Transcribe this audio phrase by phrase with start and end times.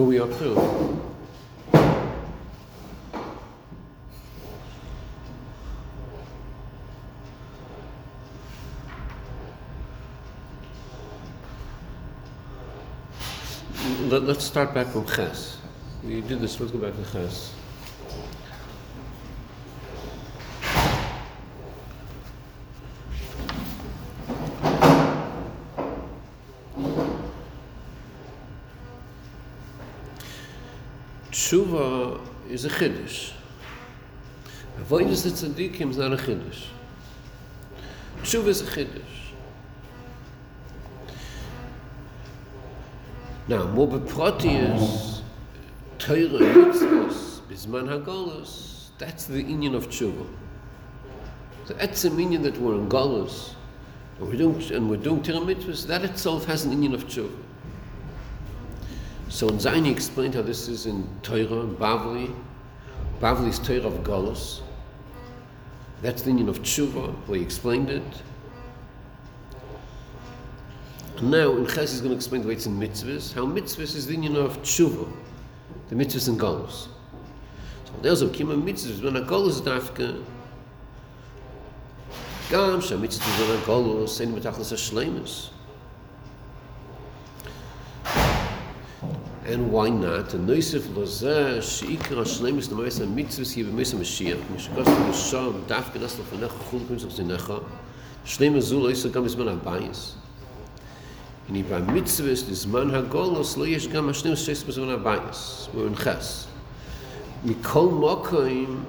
[0.00, 0.48] Who we up to?
[14.08, 15.58] Let, us start back from Ches.
[16.02, 17.52] We did this, let's go back to Ches.
[31.50, 32.20] Tshuva
[32.64, 33.32] is a chiddush.
[34.78, 36.66] Avoidance the tzaddikim is not a chiddush.
[38.22, 39.00] Tshuva is a chiddush.
[43.48, 45.22] Now, more beprati
[45.98, 50.26] Torah mitzvahs, bisman hagolus, that's the union of tshuva.
[51.64, 53.54] So that's the meaning that we're in galus,
[54.18, 57.36] and we're doing, and we're doing Torah mitzvahs, that itself has an union of tshuva.
[59.30, 62.34] So in he explained how this is in Torah, in Bavli.
[63.20, 64.62] Bavli is Torah of galus.
[66.00, 68.02] That's the union of tshuva, where he explained it.
[71.20, 74.06] Now, in Ches, he's going to explain the way it's in mitzvahs, how mitzvahs is
[74.06, 75.06] the union of tshuva,
[75.90, 76.88] the mitzvahs and goals.
[77.84, 80.24] So there's a kima mitzvahs, when a goal is dafka,
[82.48, 85.50] gam, sha mitzvahs when a goal is,
[89.50, 90.32] and why not?
[90.34, 94.38] And nice if loza she ikra shnei mis tamais a mitzvah ki bemis a mashir
[94.50, 97.62] mish kosh mish sham daf kedas lo fenach khul kum zot zinacha
[98.24, 100.14] shnei mazul is kam izman a bayis
[101.48, 104.94] in i ba mitzvah is man ha golos lo yesh kam shnei mis shes bezman
[104.94, 106.46] a bayis we un khas
[107.42, 108.84] mi mokim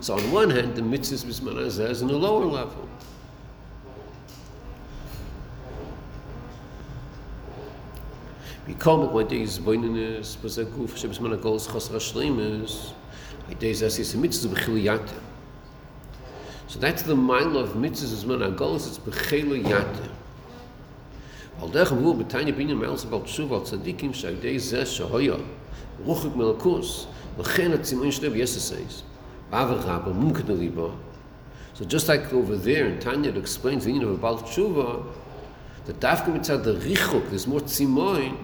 [0.00, 2.88] so on one hand the mitzvah is man a in a lower level.
[8.74, 12.92] Kol mokim what is boinen was a guf shtes man golos khas rashlim is
[13.48, 15.08] i days as is mitzvahs bkhiliyat
[16.66, 20.08] so that's the mile of mitzvahs man golos it's bkhiliyat
[21.60, 25.40] Al der gewu mit tayne binne mels about shuva tzadikim shay de ze shoya
[26.06, 29.02] ruchik melkus ve khen at simun shlev yes says.
[29.50, 30.94] Ave rab mum kedliba
[31.74, 35.02] so just like over there in tanya explains you know about shuva
[35.86, 38.36] the dafke mit der richuk des mot simoin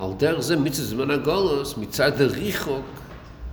[0.00, 2.84] al der ze mit ze man galos mit der richuk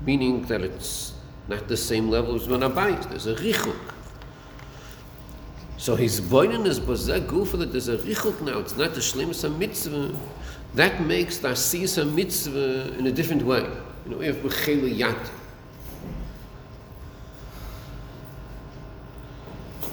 [0.06, 1.14] meaning that it's
[1.48, 3.76] not the same level as man abayt there's a richuk
[5.78, 9.48] So his boinen is bozeh gufa that there's a richuk now, it's not a shlemus
[9.58, 10.14] mitzvah.
[10.74, 13.62] That makes the asiyas mitzvah in a different way.
[14.04, 15.32] You know, we have b'chelu yat.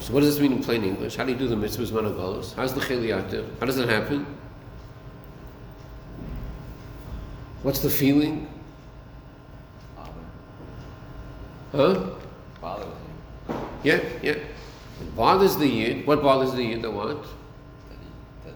[0.00, 1.16] So what does this mean in plain English?
[1.16, 2.54] How do you do the mitzvahs managolos?
[2.54, 3.10] How's the chelu
[3.60, 4.26] How does that happen?
[7.64, 8.46] What's the feeling?
[11.72, 12.10] Huh?
[12.60, 12.86] Father.
[13.82, 14.32] Yeah, yeah.
[14.32, 16.06] It bothers the Yid.
[16.06, 16.82] What bothers the Yid?
[16.82, 17.22] The what?
[17.22, 17.98] That,
[18.44, 18.54] he, that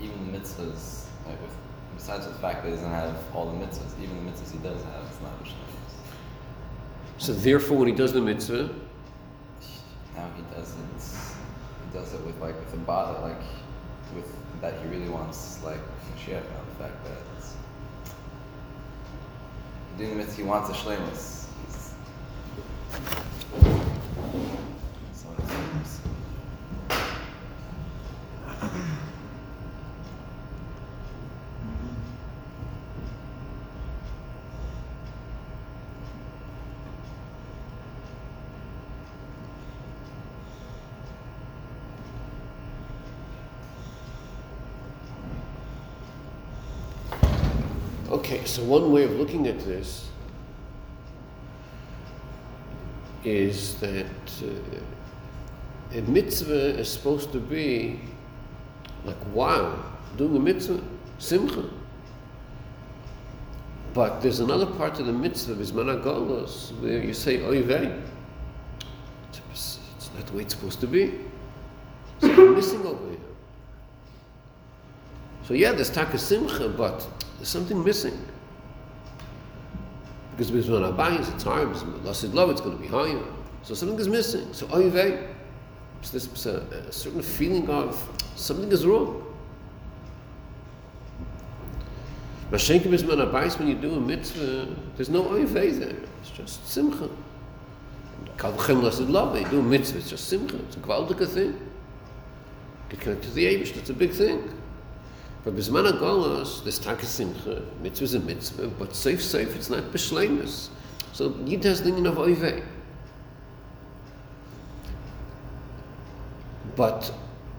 [0.00, 1.50] even the mitzvahs, like with,
[1.96, 4.82] besides the fact that he doesn't have all the mitzvahs, even the mitzvahs he does
[4.84, 5.98] have, it's not Mishnayos.
[7.18, 8.70] So therefore, when he does the mitzvah,
[10.14, 10.76] now he does it.
[11.86, 13.42] He does it with like with a bother, like
[14.14, 15.80] with that he really wants, like
[16.14, 16.34] Mashiach.
[16.34, 17.56] Now the fact that it's,
[19.96, 21.40] doing the mitzvah, he wants a shlemus.
[48.10, 50.08] Okay, so one way of looking at this
[53.24, 54.06] is that
[54.42, 58.00] uh, a mitzvah is supposed to be
[59.04, 59.78] like, wow,
[60.16, 60.82] doing a mitzvah,
[61.18, 61.64] simcha.
[63.94, 67.96] But there's another part of the mitzvah, Bismanagolos, where you say, oy vey.
[69.52, 71.20] It's, it's not the way it's supposed to be.
[72.20, 73.18] So you're missing over here.
[75.44, 77.06] So yeah, there's taka simcha, but
[77.38, 78.18] there's something missing.
[80.40, 83.22] Because Bisman Abayis, it's higher, Lasid Love, it's going to be higher.
[83.62, 84.50] So something is missing.
[84.54, 85.28] So Oyvei,
[86.00, 88.02] it's this a, a certain feeling of
[88.36, 89.22] something is wrong.
[92.50, 95.96] Mashenka Bisman Abayis, when you do a mitzvah, there's no Oyvei there.
[96.22, 97.10] It's just Simcha.
[98.38, 100.56] Kalvachem Lasid Love, they do a mitzvah, it's just Simcha.
[100.56, 101.60] It's a gewaltige thing.
[102.88, 104.58] Get connected to the Abish, that's a big thing.
[105.42, 109.84] But Bisman Agolos, this Taka Simcha, mitzvah is a mitzvah, but safe, safe, it's not
[109.84, 110.68] Bishlemus.
[111.12, 112.62] So Yid has the meaning of Oivei.
[116.76, 117.12] But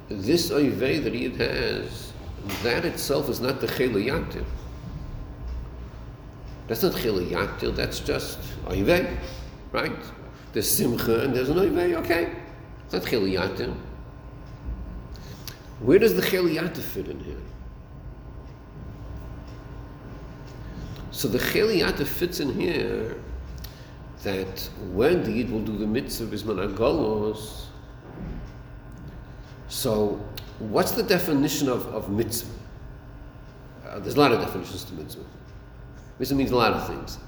[0.10, 2.14] this Oivei that Yid has,
[2.62, 4.46] that itself is not the Chelayativ.
[6.68, 9.18] That's not Chelayativ, that's just Oivei,
[9.72, 9.92] right?
[10.54, 12.32] There's Simcha and there's an Oivei, okay.
[12.86, 13.76] It's not Chelayativ.
[15.80, 17.38] Where does the Chelayativ fit in here?
[21.22, 23.16] So the Cheliata fits in here
[24.24, 27.66] that when the Yid will do the mitzvah bisman agolos,
[29.68, 30.20] so
[30.58, 32.52] what's the definition of, of mitzvah?
[33.88, 35.24] Uh, there's a lot of definitions to mitzvah.
[36.18, 37.20] Mitzvah means a lot of things.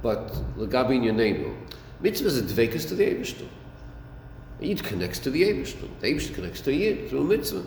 [0.00, 1.66] But Lagabi in your name,
[2.00, 3.48] mitzvah is a dvekas to the Ebershter.
[4.60, 5.90] Yid connects to the Ebershter.
[6.00, 7.66] The Ebershter connects to Yid through mitzvah.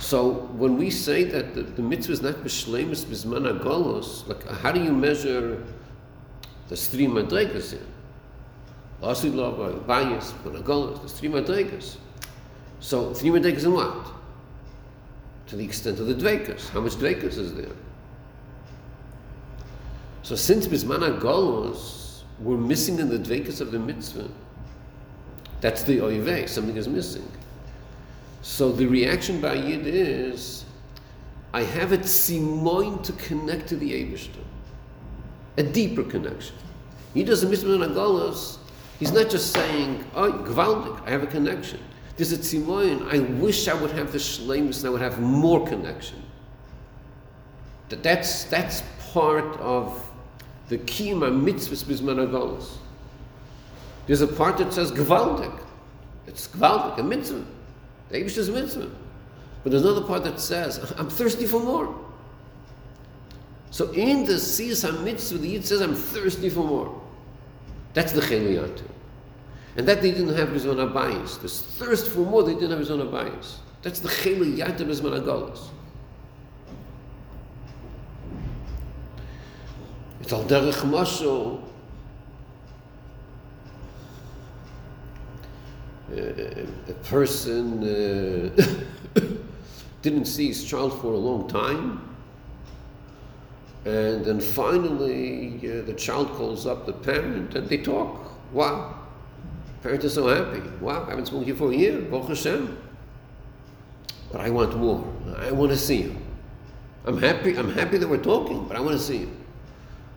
[0.00, 4.72] So when we say that the, the mitzvah is not b'shleimus b'zman agolos, like how
[4.72, 5.62] do you measure
[6.68, 7.80] the three madregas here?
[9.02, 11.98] Lasid lava, bayis, agolos, the three madregas.
[12.80, 14.06] So three madregas in what?
[15.48, 16.70] To the extent of the dvekas.
[16.70, 17.76] How much dvekas is there?
[20.22, 24.30] So since b'zman agolos, we're missing in the dvekas of the mitzvah.
[25.60, 27.30] That's the oivei, something is missing.
[28.42, 30.64] So the reaction by Yid is,
[31.52, 34.44] I have a tzimoin to connect to the Ebershter.
[35.56, 36.56] A deeper connection.
[37.12, 38.44] He does a mitzvah in
[38.98, 41.80] he's not just saying, oh, gvaldik, I have a connection.
[42.16, 45.66] There's a tzimoin, I wish I would have the shlemus and I would have more
[45.66, 46.22] connection.
[47.88, 48.82] That that's, that's
[49.12, 50.08] part of
[50.68, 52.76] the kima mitzvahs bisman Agolos.
[54.06, 55.60] There's a part that says gvaldik.
[56.26, 57.44] It's gvaldik, a mitzvah.
[58.10, 58.90] The Abish is mitzvah.
[59.62, 61.94] But there's another part that says, I'm thirsty for more.
[63.70, 67.00] So in the Siyas HaMitzvah, the Yid says, I'm thirsty for more.
[67.94, 68.82] That's the Cheliyatu.
[69.76, 71.40] And that they didn't have Bizon Abayis.
[71.40, 73.56] This thirst for more, they didn't have Bizon Abayis.
[73.82, 75.68] That's the Cheliyatu Bizman Agolas.
[80.20, 81.62] It's al derech mashal
[86.12, 89.20] a person uh,
[90.02, 92.16] didn't see his child for a long time,
[93.84, 98.30] and then finally uh, the child calls up the parent and they talk.
[98.52, 98.98] Wow,
[99.82, 100.62] parent is so happy.
[100.80, 102.00] Wow, I haven't spoken to you for a year.
[102.00, 102.78] Baruch Hashem.
[104.32, 105.04] But I want more.
[105.38, 106.16] I want to see you.
[107.04, 107.56] I'm happy.
[107.56, 109.36] I'm happy that we're talking, but I want to see you.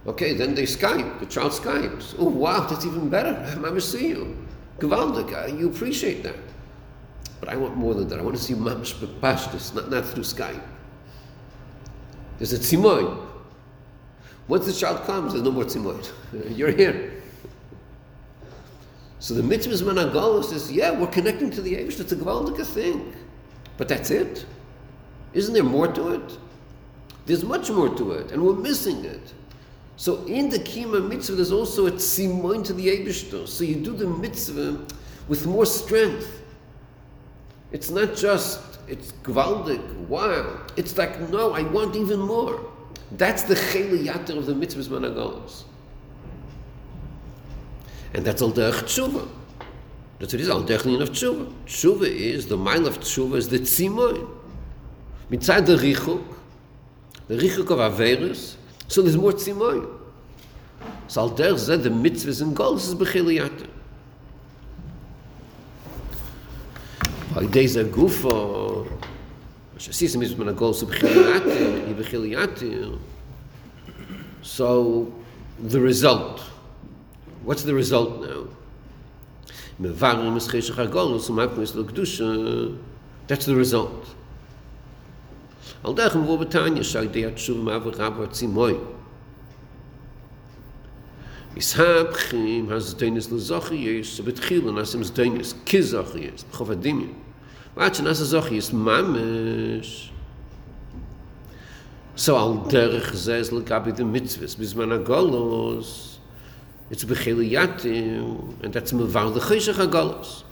[0.06, 1.20] Okay, then they Skype.
[1.20, 2.16] The child Skypes.
[2.18, 3.36] Oh wow, that's even better.
[3.48, 4.38] I to see you.
[4.80, 6.36] Gewaltig, you appreciate that.
[7.40, 8.20] But I want more than that.
[8.20, 10.64] I want to see mamish bepashtus, not, not through Skype.
[12.38, 13.28] There's a tzimoy.
[14.48, 16.10] Once the child comes, there's no more tzimoy.
[16.58, 17.22] You're here.
[19.20, 22.00] So the mitzvah's managalos says, yeah, we're connecting to the Avish.
[22.00, 23.14] It's a gewaldige thing.
[23.78, 24.46] But that's it.
[25.34, 26.38] Isn't there more to it?
[27.26, 29.34] There's much more to it, and we're missing it.
[29.96, 33.48] So in the Kima mitzvah, there's also a tzimoin to the Eibishter.
[33.48, 34.86] So you do the mitzvah
[35.28, 36.42] with more strength.
[37.72, 40.60] It's not just, it's gvaldik, wow.
[40.78, 42.60] It's like, no, I want even more.
[43.12, 45.64] That's the cheliyater of the mitzvahs managolos.
[48.14, 49.28] And that's al derech tshuva.
[50.20, 51.52] That's what it is, al derech of tshuva.
[51.66, 54.28] Tshuva is, the mile of tshuva is the tzimoin.
[55.32, 56.24] Mitzad the richuk,
[57.28, 58.56] the richuk of Averus,
[58.88, 60.00] so there's more tzimoy.
[61.08, 63.68] So al der zed the mitzvahs and goals is bechiliyata.
[67.34, 68.88] By days a gufo,
[69.76, 73.00] Moshe sees mitzvahs when a goals is bechiliyata, i bechiliyata.
[74.42, 75.12] So
[75.60, 76.42] the result,
[77.44, 78.48] what's the result now?
[79.82, 82.78] Mevarim is cheshach ha-golos, umapnis lo-kedusha,
[83.28, 84.16] that's the result.
[85.86, 88.74] אל דאך וואו בטאניע זאג דער צו ma רב צו מוי
[91.56, 96.16] is hab khim has deines lo zakh yes bet khil un asem deines kiz zakh
[96.18, 97.14] yes khof adim
[97.76, 99.14] wat shnas zakh yes mam
[102.16, 106.20] so al der gezel kap de mit bis man a golos.
[106.92, 110.44] It's bekhil yat and that's me vaud khish a golos.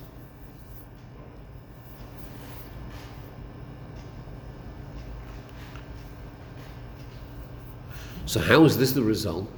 [8.32, 9.52] So how is this the result?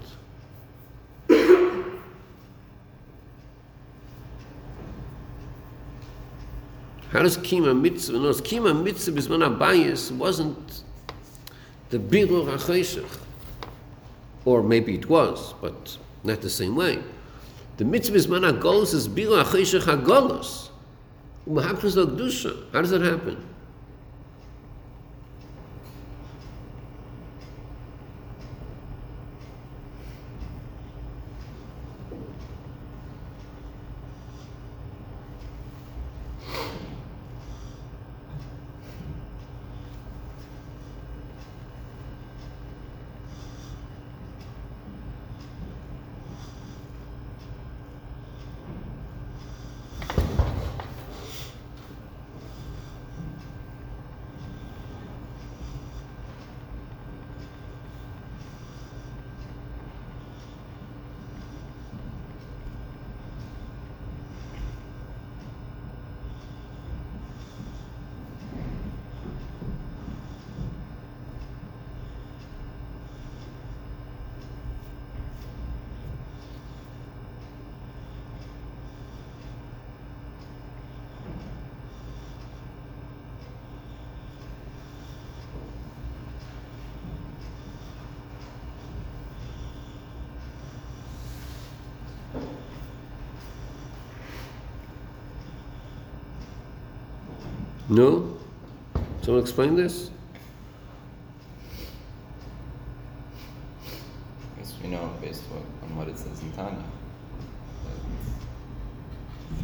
[7.12, 10.82] How does Kima Mitzvah, no, Kima Mitzvah Bisman Abayis wasn't
[11.92, 13.06] the Birur HaCheshech.
[14.44, 16.98] Or maybe it was, but not the same way.
[17.78, 20.72] The Mitzvah Bisman HaGolos is Birur HaCheshech HaGolos.
[22.74, 23.53] How does that happen?
[97.94, 98.40] No?
[99.22, 100.10] Someone explain this?
[104.58, 105.44] Yes, we know based
[105.84, 106.84] on what it says in Tanya.
[107.86, 108.00] That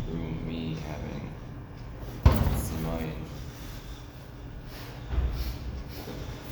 [0.05, 1.33] through me having
[2.53, 3.25] Simayin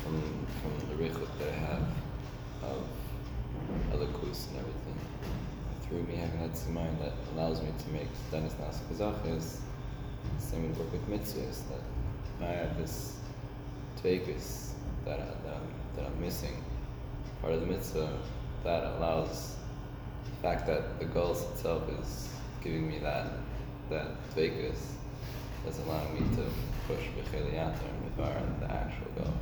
[0.01, 1.87] from from the Rechut that I have
[2.63, 2.81] of
[3.93, 4.97] Alakus and everything,
[5.83, 9.21] through me having that Simayin that allows me to make Dennis Nas Kazakh
[10.39, 11.81] same would work with mitzvahs that
[12.41, 13.17] I have this
[14.01, 14.71] tvekus
[15.05, 15.57] that, I,
[15.97, 16.63] that, I'm, missing.
[17.41, 18.09] Part of the mitzvah
[18.63, 19.55] that allows
[20.25, 22.29] the fact that the goals itself is
[22.63, 23.31] giving me that
[23.89, 24.79] that tvekus
[25.67, 26.43] is allowing me to
[26.87, 27.77] push b'cheliyater
[28.17, 29.33] and the actual goals.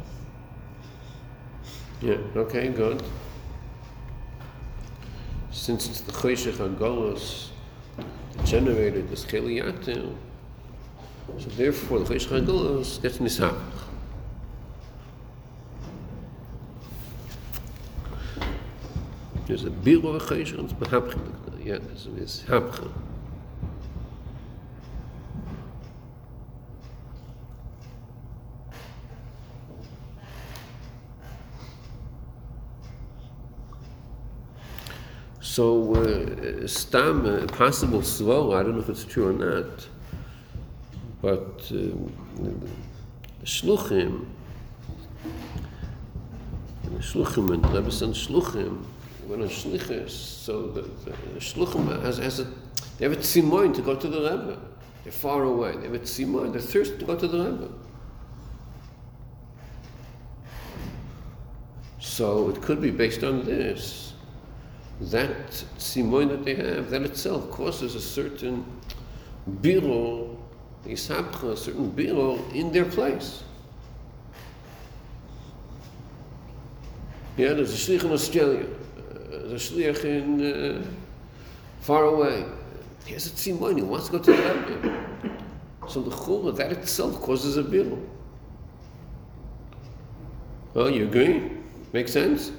[2.02, 2.18] Yeah.
[2.36, 2.70] Okay.
[2.70, 3.02] Good.
[5.52, 7.50] Since it's the choshech hagolos
[8.44, 10.16] generated this cheliyater,
[11.40, 13.85] so therefore, the Chosh Chagolos gets nisapach.
[19.48, 21.20] There's a biru of Chosh and it's behapcha.
[21.64, 22.92] Yeah, there's a mishapcha.
[35.56, 39.88] So, uh, stam, uh, possible slow, I don't know if it's true or not.
[41.22, 41.96] But uh,
[43.46, 44.26] shluchim,
[46.98, 48.84] shluchim and Rebbe said shluchim,
[49.28, 52.44] when a shlichus, so the, the shluchim has, has a,
[52.98, 54.60] they have a tzimoin to go to the Rebbe.
[55.04, 55.76] They're far away.
[55.76, 57.70] They have a tzimoin, they're thirsty to go to the Rebbe.
[62.00, 64.14] So it could be based on this.
[65.02, 68.66] That tzimoin that they have, that itself causes a certain
[69.62, 70.36] biro
[70.86, 73.44] Yisabcha, a certain Biro, in their place.
[77.38, 78.66] Yeah, there's a shlich in Australia,
[79.52, 80.86] a shlich in uh,
[81.82, 82.46] far away.
[83.06, 85.38] He has a tzimon, he wants to go to the Rebbe.
[85.88, 88.00] So the chura, that itself causes a bill.
[90.76, 91.52] Oh, you agree?
[91.94, 92.52] Make sense?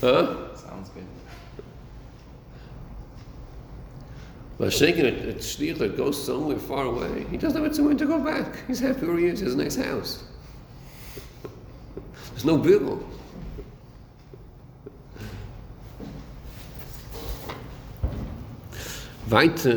[0.00, 0.54] Huh?
[0.54, 1.06] Sounds good.
[4.58, 7.94] But shaking a, a shliach that goes somewhere far away, he doesn't have a somewhere
[7.94, 8.66] to go back.
[8.66, 9.40] He's happy where he is.
[9.40, 10.24] He has a nice house.
[12.32, 13.02] There's no bill.
[19.31, 19.67] Weiter,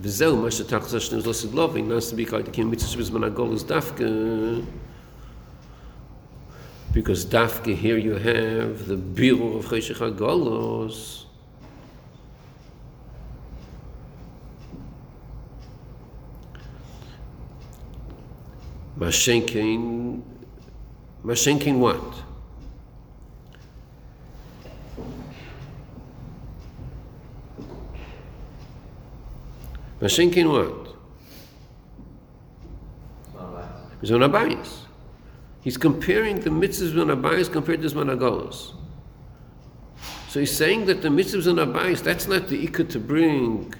[0.00, 4.04] וזהו מה שתחת השני לא סדלובי, נעשה בעיקר את הקים מצווה שבזמן הגולוס דווקא,
[6.92, 11.24] because דווקא here you have the בירור of חשך הגולוס,
[18.98, 20.22] Mashenkin,
[21.24, 22.14] Mashenkin what?
[30.03, 30.89] Mashenkin what?
[34.01, 34.79] Mizon Abayis.
[35.61, 38.53] He's comparing the mitzvahs of Abayis compared to Zman
[40.27, 43.73] So he's saying that the mitzvahs of Abayis, that's not the ikka to bring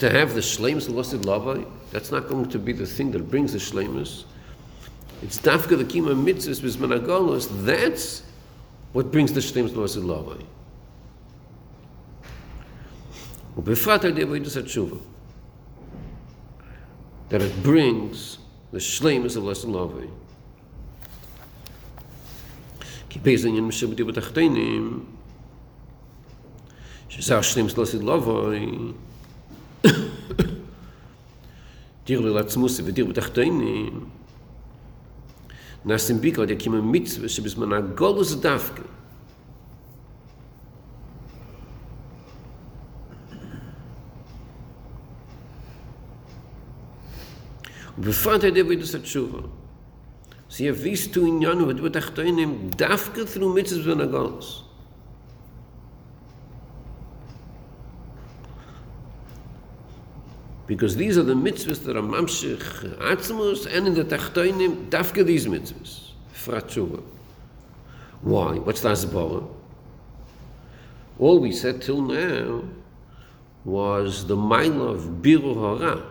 [0.00, 3.30] to have the shlemus of lasted lavai, that's not going to be the thing that
[3.30, 4.24] brings the shlemus.
[5.22, 7.48] It's dafka the kima mitzvahs bisman agolos.
[7.64, 8.24] That's
[8.92, 10.44] what brings the shlemus of lasted lavai.
[13.57, 14.97] ובפרט על ידי אבוידוס התשובה.
[17.29, 18.37] That it brings
[18.73, 20.07] the shlemus of lasted lavai.
[23.09, 25.03] כי באיזה עניין משבדי בתחתינים,
[27.09, 28.69] שזה השלם של לסיד לבוי,
[32.05, 34.05] דיר לעצמוסי ודיר בתחתינים,
[35.85, 38.81] נעשים ביקר עד יקים המצווה שבזמן הגולוס דווקא.
[47.99, 49.39] ובפרט על ידי אבידוס התשובה.
[50.49, 54.61] Sie have these two in Yanu, but with Achtoinim, dafka through mitzvahs and agons.
[60.67, 62.59] Because these are the mitzvahs that are mamshich
[62.99, 66.11] atzmus, and in the Tachtoinim, dafka these mitzvahs.
[66.33, 67.03] Fratshuva.
[68.21, 68.55] Why?
[68.55, 69.47] What's the Asbara?
[71.19, 72.63] All we said till now
[73.63, 76.03] was the mile of Biru Hara.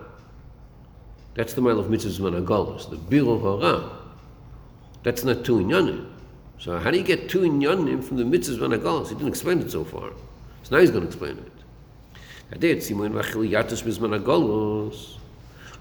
[1.35, 3.91] That's the mile of mitzvahs and agons, the Biru Hara.
[5.03, 6.07] That's not two inyanim.
[6.59, 9.09] So how do you get two inyanim from the mitzvahs v'nagalos?
[9.09, 10.11] He didn't explain it so far.
[10.63, 11.53] So now he's going to explain it.
[12.53, 15.19] Hadeh tzimoin v'achil yatos b'zman agalos.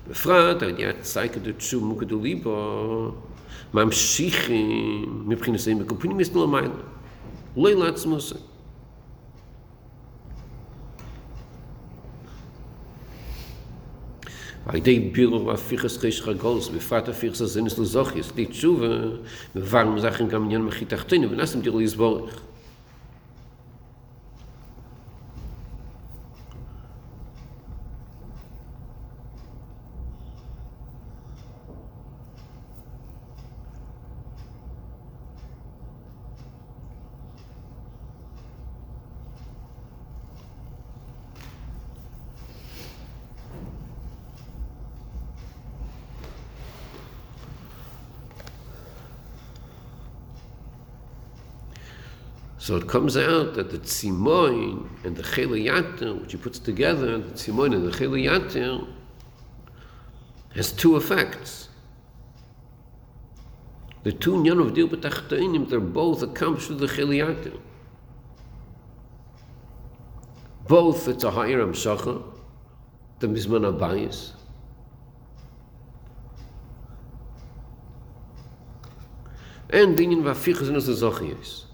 [0.09, 3.11] בפרט, על ידי הצייקה דתשוב מוקה דליבו,
[3.73, 6.67] ממשיכים מבחינתנו בקופונים יסנו למעלה.
[7.57, 7.69] לא
[14.67, 14.67] לעצמוסי.
[14.67, 18.87] על ידי בירו והפיכס חיש רגולס, בפרט הפיכס הזינס לזוכיס, די תשובה,
[19.55, 22.39] מבבר מזכן גם עניין מחי תחתינו, ונסים דיר לסבורך.
[52.68, 57.30] So it comes out that the tzimoin and the chelayater, which he puts together, the
[57.30, 58.86] tzimoin and the chelayater,
[60.54, 61.70] has two effects.
[64.02, 67.58] The two nyan of dil b'tachtoinim, they're both accomplished through the chelayater.
[70.66, 72.22] Both, it's a higher amshacha,
[73.20, 74.32] the mizman abayis,
[79.70, 81.67] and the inyan vafichas the.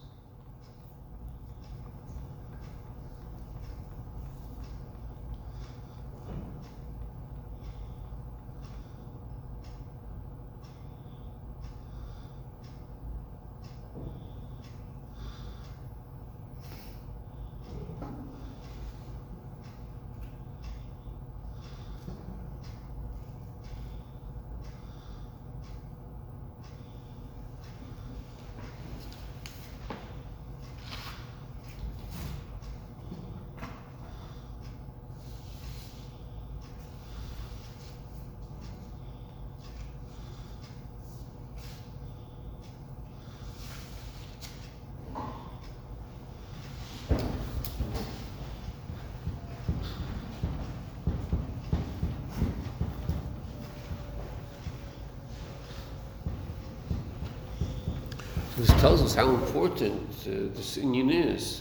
[58.56, 61.60] This tells us how important uh, this union is.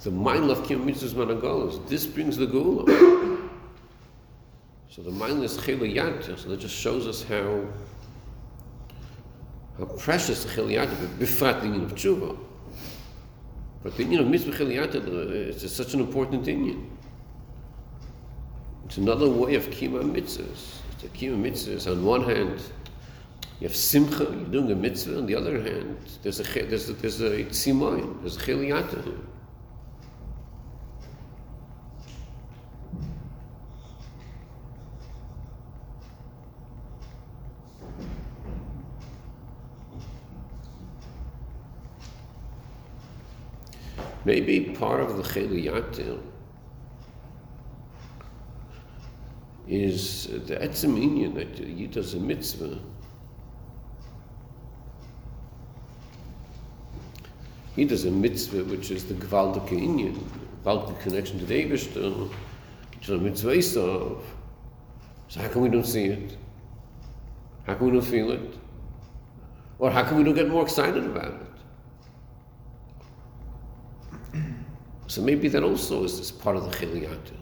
[0.00, 1.86] The mind of Kim Mitzvahs Managolos.
[1.86, 2.86] This brings the Gula.
[4.88, 7.66] so the mind is Chiliyat, so that just shows us how
[9.78, 12.38] how precious the Chiliyat is, befrat the union of Tshuva.
[13.82, 16.90] But the union of Mitzvah Chiliyat is such an important union.
[18.86, 20.78] It's another way of Kima Mitzvahs.
[21.02, 22.62] The Kima Mitzvahs, on one hand,
[23.62, 25.18] you have simcha, you're doing a mitzvah.
[25.18, 29.20] On the other hand, there's a there's a, there's a tzimoyin, there's a chiliyata.
[44.24, 46.20] Maybe part of the chiliyata
[49.68, 52.80] is the etzem that you does a mitzvah
[57.74, 60.22] He does a mitzvah, which is the Gvaldike Inyan,
[60.64, 62.30] Gvaldike connection to the Eberster,
[63.02, 64.24] to the mitzvah of.
[65.28, 66.36] So how come we don't see it?
[67.66, 68.54] How come we don't feel it?
[69.78, 71.52] Or how come we don't get more excited about it?
[75.06, 77.36] So maybe that also is, part of the chiliyatu.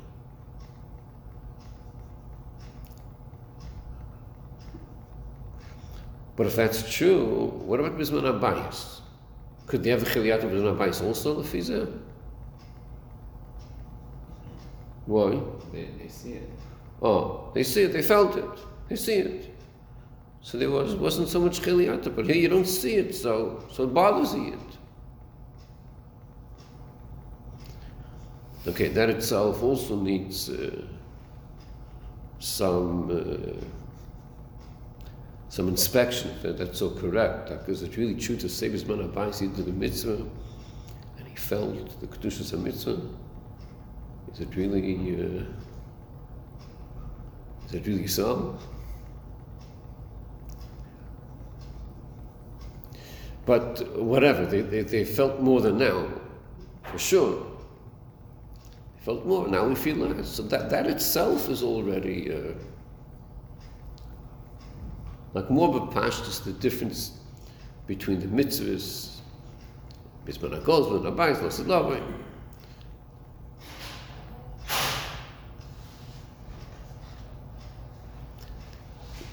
[6.37, 9.00] But if that's true, what about Bisman Abayis?
[9.71, 11.97] Could they have a chiliyatu Bisman Abayis also, Lefiza?
[15.07, 15.41] Why?
[15.73, 16.51] They, they see it.
[17.01, 18.45] Oh, they see it, they felt it,
[18.89, 19.55] they see it.
[20.43, 23.85] So there was, wasn't so much chiliyata, but here you don't see it, so, so
[23.85, 24.59] it bothers you.
[28.67, 30.83] Okay, that itself also needs uh,
[32.41, 33.65] some uh,
[35.51, 37.49] some inspection if that's so correct.
[37.51, 40.25] Because it's really true to say Bisman Abayis he did the mitzvah
[41.19, 43.01] and he felt the kedushas mitzvah.
[44.33, 45.15] Is it really?
[45.15, 45.43] Uh,
[47.67, 48.57] is it really so?
[53.45, 56.07] But whatever, they, they, they felt more than now,
[56.85, 57.45] for sure.
[58.95, 59.49] They felt more.
[59.49, 60.29] Now we feel less.
[60.29, 62.53] So that, that itself is already uh,
[65.35, 67.19] like more bepashtus, the difference
[67.87, 69.17] between the mitzvahs,
[70.27, 72.03] Bisman HaGoz, Bisman HaBayis, Lasid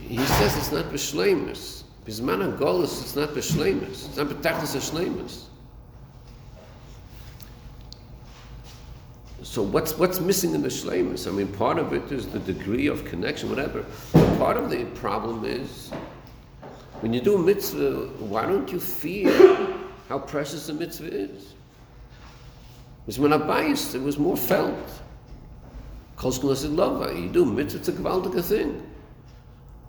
[0.08, 1.84] He says it's not b'shleimus.
[2.06, 4.08] Bisman HaGolus, it's not b'shleimus.
[4.08, 5.44] It's not b'tachlis ha-shleimus.
[9.50, 11.26] So what's what's missing in the shleimus?
[11.26, 13.86] I mean, part of it is the degree of connection, whatever.
[14.12, 15.90] But part of the problem is
[17.00, 19.80] when you do a mitzvah, why don't you feel
[20.10, 21.54] how precious the mitzvah is?
[23.06, 25.02] Because when Abayis, it was more felt.
[26.18, 27.18] Kol said love.
[27.18, 28.86] You do mitzvah, it's a gewaltige thing.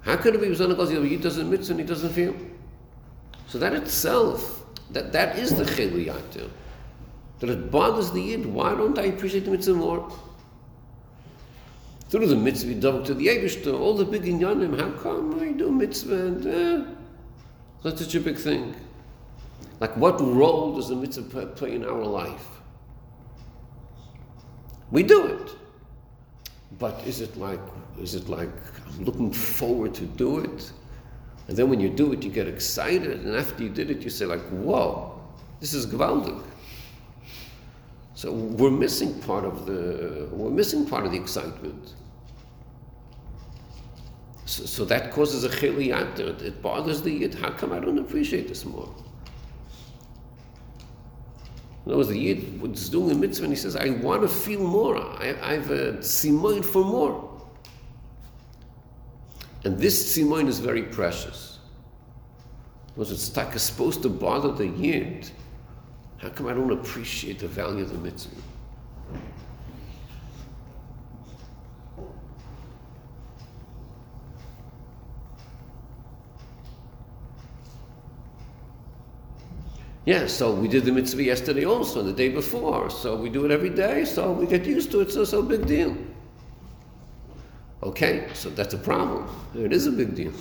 [0.02, 2.34] How could it be he doesn't mitzvah and he doesn't feel?
[3.48, 6.48] So that itself, that, that is the chiliyatu.
[7.40, 8.46] That it bothers the yid.
[8.46, 10.12] Why don't I appreciate the mitzvah more?
[12.10, 15.70] Through the mitzvah, double to the Eibishter, all the big inyanim, how come I do
[15.70, 16.94] mitzvah and eh,
[17.82, 18.74] that's such a big thing?
[19.78, 22.46] Like what role does the mitzvah play in our life?
[24.90, 25.54] We do it.
[26.78, 27.60] But is it like
[28.00, 28.50] is it like
[28.86, 30.72] I'm looking forward to do it?
[31.48, 34.10] And then when you do it, you get excited, and after you did it, you
[34.10, 35.18] say like, "Whoa,
[35.60, 36.42] this is gewaldig."
[38.18, 41.94] So we're missing part of the we're missing part of the excitement.
[44.44, 46.18] So, so that causes a chiliyat.
[46.18, 47.34] It, it bothers the yid.
[47.36, 48.92] How come I don't appreciate this more?
[51.86, 54.28] In other words, the yid was doing a mitzvah and he says, I want to
[54.28, 54.96] feel more.
[54.96, 57.40] I, I have a uh, simoin for more.
[59.62, 61.60] And this simoin is very precious.
[62.88, 65.30] Because it's supposed to bother the yid.
[66.18, 68.34] How come I don't appreciate the value of the mitzvah?
[80.04, 82.88] Yeah, so we did the mitzvah yesterday also, the day before.
[82.88, 85.42] So we do it every day, so we get used to it, so it's no
[85.42, 85.96] big deal.
[87.82, 89.28] Okay, so that's a problem.
[89.54, 90.32] It is a big deal.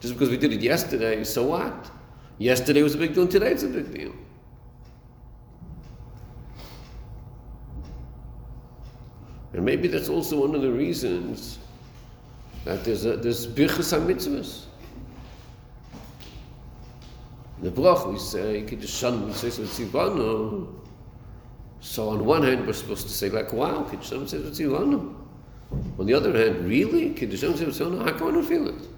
[0.00, 1.90] Just because we did it yesterday, so what?
[2.38, 4.12] Yesterday was a big deal, and today it's a big deal.
[9.54, 11.58] And maybe that's also one of the reasons
[12.64, 14.64] that there's a, there's birchas mitzvahs.
[17.64, 19.48] the brach we say kid the sun we say
[21.80, 25.14] so on one hand we're supposed to say like wow kid the sun says tzivano
[25.98, 28.88] on the other hand really kid the sun says tzivano how can we feel it?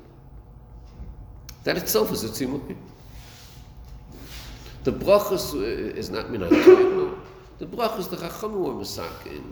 [1.62, 2.76] That itself is a tzivano
[4.82, 6.40] the brach is, uh, is not min
[7.58, 9.44] the brach is the chacham who are masakin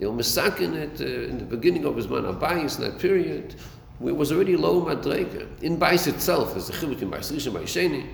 [0.00, 3.54] they were masakin at, uh, in the beginning of his man abayis in that period
[4.02, 5.62] it was already low madrega.
[5.62, 8.06] In Bais itself, as a chiluk in Bais Rishon, Bais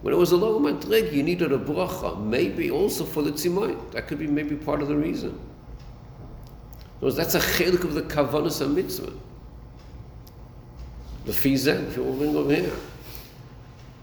[0.00, 3.76] when it was a low madrega, you needed a bracha, maybe also for the tzimoy.
[3.92, 5.38] That could be maybe part of the reason.
[6.98, 9.12] Because that's a chiluk of the kavanas mitzvah.
[11.26, 12.72] The fizeh, if you will bring over here.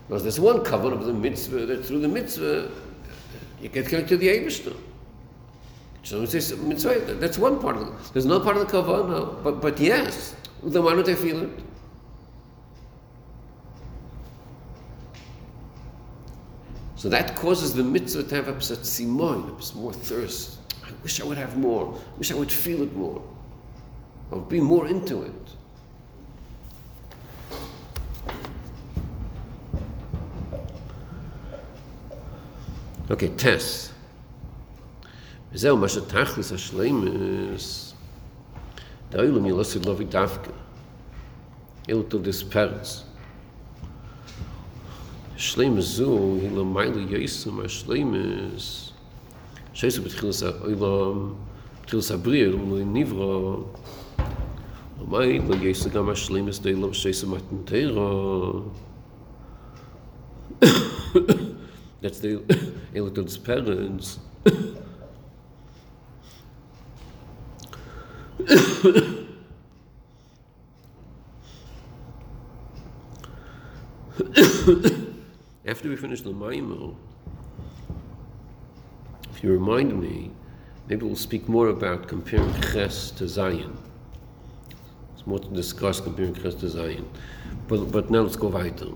[0.07, 2.69] Because there's one kavan of the mitzvah, that through the mitzvah,
[3.61, 4.75] you get connected to the Eibishter.
[6.05, 7.93] So mitzvah, that's one part of it.
[8.13, 11.49] There's no part of the kavanah, but, but yes, then why don't they feel it?
[16.95, 20.59] So that causes the mitzvah to have a simoin, more thirst.
[20.83, 21.95] I wish I would have more.
[21.95, 23.19] I wish I would feel it more.
[24.31, 25.33] I would be more into it.
[33.09, 33.91] Okay, test.
[35.55, 37.93] זהו, מה שתכלס השלימס,
[39.11, 40.51] דה אילו מי לא סילובי דווקא,
[41.87, 43.03] אילו תו דספרס.
[45.37, 48.91] שלימס זו, אילו מיילו יסו מה שלימס,
[49.73, 51.35] שיסו בתחילס האילום,
[51.81, 53.63] בתחילס הבריא, אילו מלוי נברו,
[55.01, 58.61] ומיילו יסו גם השלימס דה אילום שיסו מתנתרו,
[62.01, 62.43] That's the
[62.93, 64.19] Elitons parents.
[75.65, 76.95] After we finish the Maimel,
[79.31, 80.29] if you remind me,
[80.87, 83.75] maybe we'll speak more about comparing Ches to Zion.
[85.15, 87.09] It's more to discuss comparing Ches to Zion.
[87.67, 88.91] But, but now let's go weiter.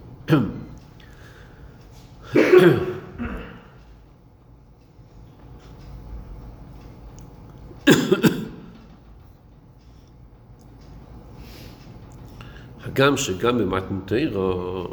[12.99, 14.87] הגם שגם במתנתרא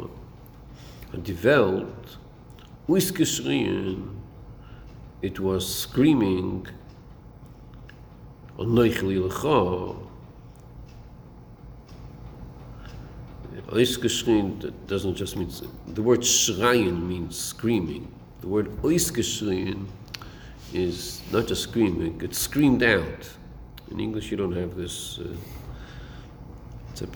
[1.18, 2.16] developed
[2.88, 4.16] Uiskeshriin,
[5.20, 6.66] it was screaming
[8.58, 9.96] on Noichli Lecha.
[13.68, 15.50] Uiskeshriin doesn't just mean,
[15.88, 18.12] the word Shrayin means screaming.
[18.40, 19.86] The word Uiskeshriin
[20.74, 23.28] is not just screaming, it's screamed out.
[23.90, 25.18] In English, you don't have this.
[25.18, 25.34] Uh,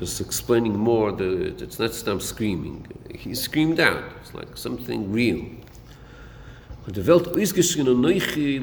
[0.01, 2.85] it's explaining more that it's not stop screaming.
[3.13, 4.03] He screamed out.
[4.21, 5.45] It's like something real.
[6.87, 8.59] Welt geschrien neuchi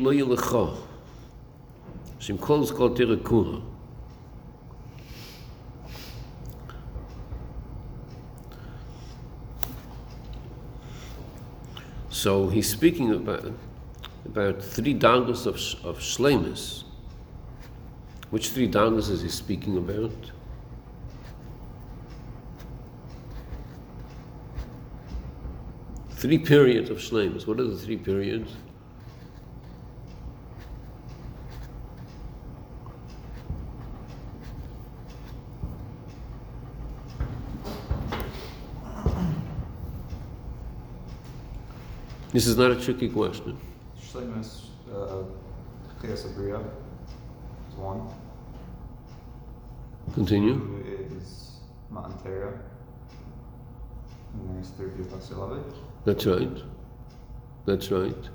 [2.74, 3.16] kol tere.
[12.10, 13.52] So he's speaking about
[14.26, 16.84] about three dangas of of.
[18.30, 20.32] Which three dangas is he speaking about?
[26.28, 27.46] Three periods of shlemus.
[27.46, 28.54] What are the three periods?
[42.34, 43.58] This is not a tricky question.
[43.98, 45.22] Shlemus, uh,
[46.02, 46.62] Abriya
[47.70, 48.06] is one.
[50.12, 50.58] Continue.
[50.58, 51.60] Two is
[51.90, 52.60] Matan Torah.
[54.34, 55.87] And there's three Basilavik.
[56.04, 56.62] That's right.
[57.66, 58.28] That's right.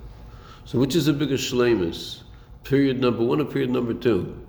[0.65, 2.21] So which is the biggest shlemus?
[2.63, 4.45] Period number one or period number two?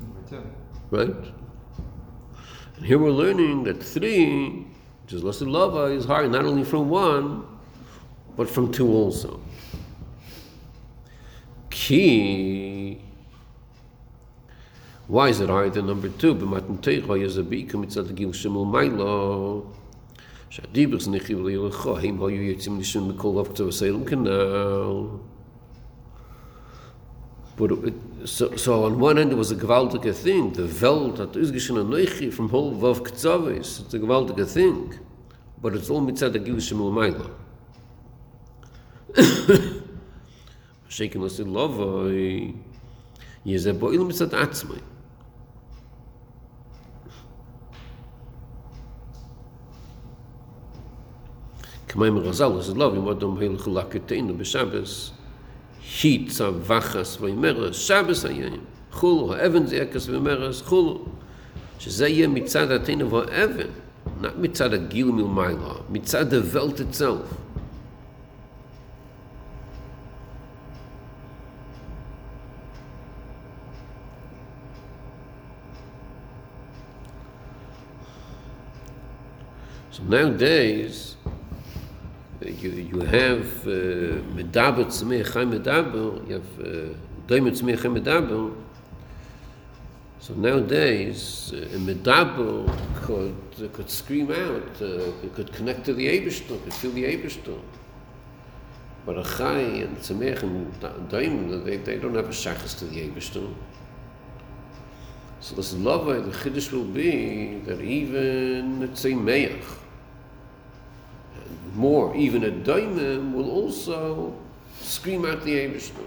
[0.00, 0.42] Number two.
[0.90, 1.32] Right?
[2.76, 4.66] And here we're learning that three,
[5.02, 7.44] which is Lasa Lava, is higher not only from one,
[8.36, 9.40] but from two also.
[11.70, 13.00] Key.
[15.06, 16.34] Why is it higher than number two?
[20.51, 20.97] B'matan teicha yazabika mitzad gil shemul mailo.
[20.97, 25.19] שהדיבר זה נחייב לילך, הם היו יוצאים לשם מכל אף קצב הסלם canal.
[27.57, 27.93] But it,
[28.25, 30.53] so, so on one end it was a gewaltige thing.
[30.53, 33.79] The Welt hat ausgeschen an Neuchi from whole Vav Ktzavis.
[33.81, 34.93] It's a gewaltige thing.
[35.59, 37.31] But it's all mitzad agilishim l'mayla.
[40.87, 41.77] Shaken us in love,
[43.43, 44.81] yezeh bo'il mitzad atzmai.
[51.91, 55.11] kemaim razal es lov im odom hel khulaketein be shabbes
[55.81, 60.99] hit tsav vachas ve mer shabbes ayem khul even ze ekes ve mer khul
[61.79, 63.67] שזה יהיה מצד התינו ואבן,
[64.21, 67.33] not מצד הגיל מלמעלה, מצד הוולט itself.
[79.91, 81.15] So nowadays,
[82.46, 86.94] you you have uh, medaber tzmei chay medaber you have uh,
[87.26, 88.54] doim tzmei chay medaber
[90.18, 92.66] so nowadays uh, a medaber
[93.02, 97.58] could could scream out uh, could connect to the Ebershter could feel the Ebershter
[99.04, 103.08] but a chay and tzmei and doim they, they don't have a shachas to the
[103.08, 103.52] Ebershter
[105.40, 109.81] so this love the chiddush will be that even let's say meach
[111.74, 114.34] more, even a daimim will also
[114.82, 116.04] Scream out the Eivishter.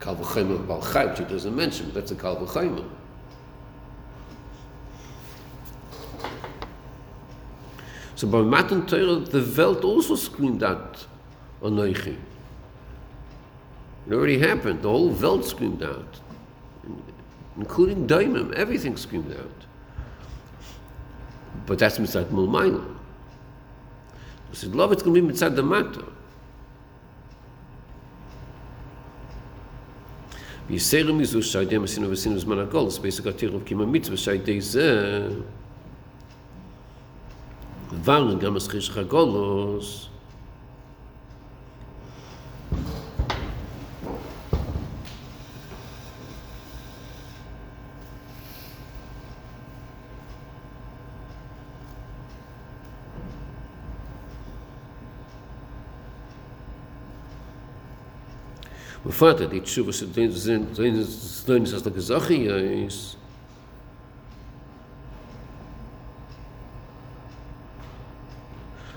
[0.00, 2.88] Kal v'chayim Baal which it doesn't mention, but that's a Kal v'chayim.
[8.16, 11.06] So by Matan Torah, the Welt also screamed out
[11.62, 12.16] Anoichi.
[14.08, 14.82] It already happened.
[14.82, 16.18] The whole Welt screamed out,
[17.56, 18.52] including Daimim.
[18.54, 19.66] Everything screamed out.
[21.66, 22.97] But that's Mitzad Mulmayla.
[24.50, 26.02] Das ist Lovitz kommt mit Zad Damato.
[30.68, 33.64] Wie es sehr im Isus, schei dem Asinu Vesinu Zman Akol, es bei Sogar Tirov
[33.64, 35.30] Kima Mitzvah, schei dei זה,
[38.04, 40.10] warnen גם es Chish Chagolos,
[59.04, 61.82] Mein Vater, die zu, was er drin sind, drin sind, drin sind, drin sind, als
[61.82, 63.16] der Gesache hier ist.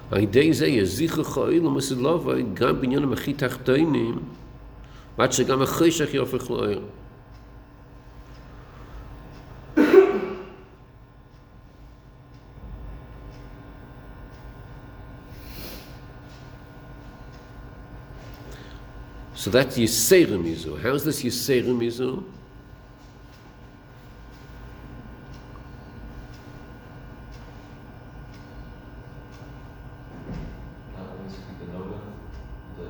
[0.10, 2.80] Aber die Idee ist, er ist sicher, ich will, um es zu laufen, ich kann
[2.80, 4.16] mich nicht mehr, ich kann mich
[19.42, 20.80] So that's Yisera Mizu.
[20.80, 22.24] How's this Yisera Mizu?
[30.96, 32.00] Now, basically the Nova,
[32.78, 32.88] the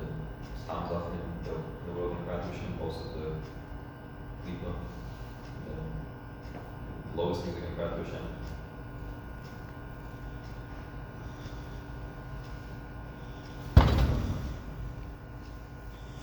[0.62, 1.54] stands off in the,
[1.86, 4.72] the world in graduation, also the Lipa,
[5.64, 8.20] the lowest music in graduation.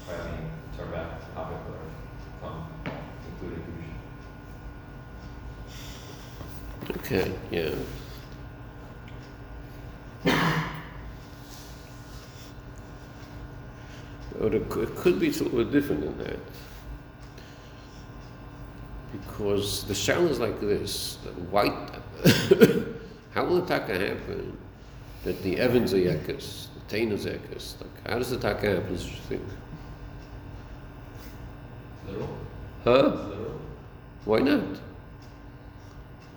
[0.07, 1.77] Right, I mean, turn back topic or
[2.41, 2.67] come
[3.31, 3.61] include
[6.87, 7.75] a Okay, yeah.
[14.39, 16.39] Or it cou- it could be a little bit different than that.
[19.11, 21.71] Because the shell is like this, that white,
[23.31, 24.57] how will the taka happen
[25.23, 27.81] that the Evans are yakas, the Tainas are yakas?
[27.81, 29.41] Like, how does the taka happen, do you think?
[32.07, 32.37] Literal?
[32.83, 32.91] Huh?
[32.91, 33.61] Literal?
[34.25, 34.79] Why not?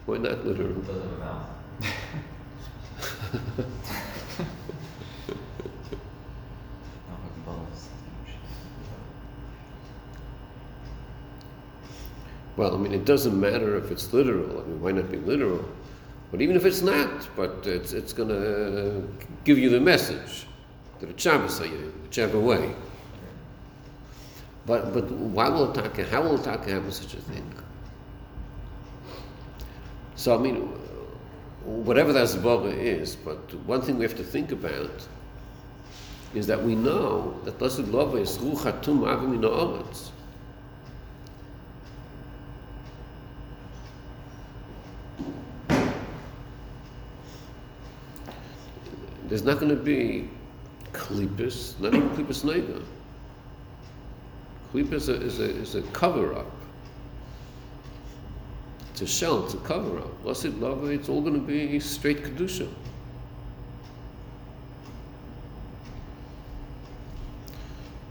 [0.07, 0.71] Why not literal?
[0.71, 1.49] It doesn't amount.
[3.33, 3.49] Not
[7.23, 7.89] like bubbles.
[12.63, 14.61] Well, I mean, it doesn't matter if it's literal.
[14.61, 15.65] I mean, why not be literal?
[16.31, 19.03] But even if it's not, but it's, it's going to
[19.43, 20.47] give you the message
[21.01, 22.73] to the Shabbos, whichever way.
[24.65, 27.53] But, but why will Taka, how will Taka have such a thing?
[30.15, 30.59] So, I mean,
[31.65, 35.09] whatever that Zbora is, but one thing we have to think about
[36.33, 39.41] is that we know that Lasud Lova is Ruch Hatum Avim
[49.33, 50.29] There's not going to be
[50.93, 52.83] klippas, not even klippas neighbor.
[54.71, 56.53] Klippa is a, is a, is a cover up.
[58.91, 60.23] It's a shell, it's a cover up.
[60.23, 62.69] Lasid lava, it's all going to be straight kedusha.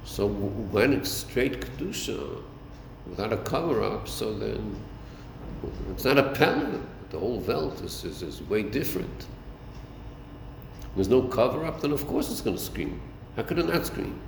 [0.03, 2.41] So when it's straight kedusha,
[3.05, 4.75] without a cover up, so then
[5.91, 6.81] it's not a pellet.
[7.11, 9.27] The whole velt is, is, is way different.
[10.95, 13.01] There's no cover up, then of course it's going to scream.
[13.35, 14.19] How could it not scream?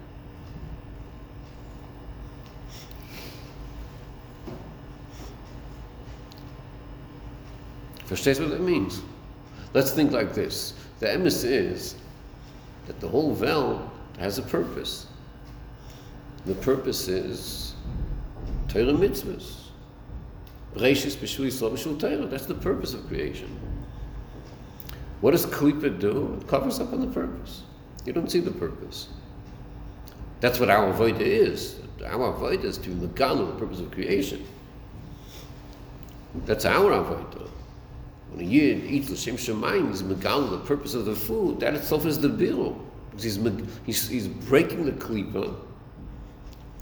[8.08, 9.02] Verstehst what that means?
[9.74, 10.74] Let's think like this.
[11.00, 11.96] The emes is
[12.86, 15.08] that the whole Vel has a purpose.
[16.46, 17.74] The purpose is
[18.68, 19.62] Torah mitzvahs.
[20.76, 23.60] That's the purpose of creation.
[25.24, 26.38] What does Klippa do?
[26.38, 27.62] It covers up on the purpose.
[28.04, 29.08] You don't see the purpose.
[30.42, 31.80] That's what our avodah is.
[32.06, 34.46] Our avodah is to negano the purpose of creation.
[36.46, 37.50] That's our avodah.
[38.32, 41.62] When a yid eats l'shem shemayim, he's megal the purpose of the food.
[41.62, 42.78] That itself is the bill.
[43.18, 43.40] He's,
[43.86, 45.56] he's, he's breaking the klipa.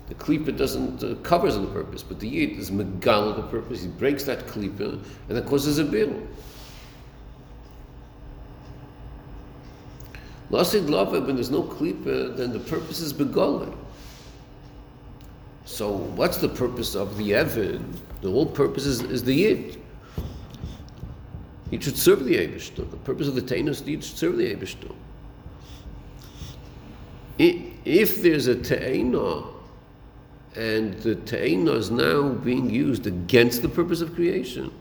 [0.07, 3.83] The klipa doesn't uh, covers the purpose, but the yid is megal the purpose.
[3.83, 4.93] He breaks that klipa,
[5.29, 6.19] and that causes a bill.
[10.51, 13.73] Lasid lava, when there's no klipa, then the purpose is begolai.
[15.63, 17.97] So what's the purpose of the Evan?
[18.21, 19.81] The whole purpose is, is the Yid.
[21.69, 22.89] He should serve the Eibishter.
[22.91, 24.93] The purpose of the Tainus is to serve the Eibishter.
[27.39, 29.47] If there's a Taina,
[30.55, 34.71] and the Taina is now being used against the purpose of creation,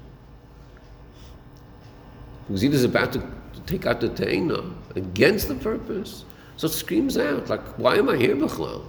[2.48, 6.24] because he is about to, to take out the Taina against the purpose,
[6.56, 8.84] so it screams out, like, why am I here, Bechlal?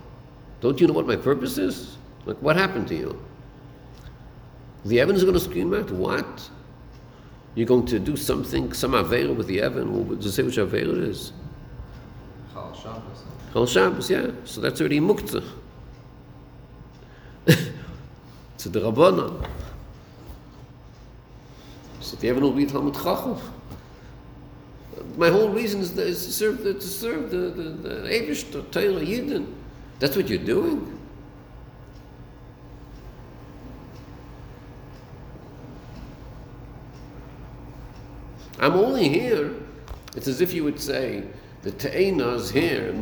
[0.59, 1.97] Don't you know what my purpose is?
[2.26, 3.24] Like, what happened to you?
[4.86, 6.49] The Evan is going to scream out, what?
[7.55, 10.97] You're going to do something, some Avera with the Evan, does it say which Avera
[10.97, 11.34] it is?
[12.53, 13.24] Chal Shabbos.
[13.53, 14.32] Chal Shabbos, yeah.
[14.45, 15.47] So that's already Muktzah.
[17.45, 19.47] it's a Rabbanon.
[21.99, 23.38] So the Evan will be Talmud Chacham.
[25.18, 29.03] My whole reason is, to serve the, to serve the, the, the Abish, the Torah
[29.03, 29.53] Yidden.
[29.99, 30.97] That's what you're doing.
[38.59, 39.53] I'm only here.
[40.16, 41.24] It's as if you would say,
[41.64, 42.93] the Ta'ina is here,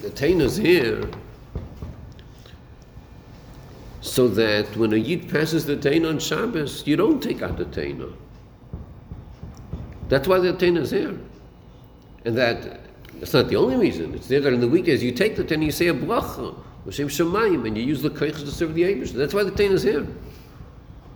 [0.00, 1.08] the Ta'ina is here,
[4.00, 7.64] so that when a Yid passes the Ta'ina on Shabbos, you don't take out the
[7.66, 8.08] Ta'ina.
[10.08, 11.18] That's why the Ta'ina is here.
[12.24, 12.80] And that,
[13.20, 14.14] it's not the only reason.
[14.14, 16.54] It's there that in the weekdays you take the and you say a bracha,
[16.84, 19.12] Hashem Shemayim, and you use the Koiches to serve the Abish.
[19.12, 20.06] That's why the Ta'ina is here.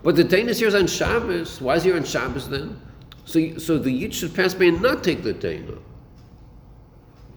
[0.02, 1.60] But the Ta'ina is here on Shabbos.
[1.60, 2.80] Why is he on Shabbos then?
[3.24, 5.78] So, so the Yid should pass by and not take the Taina.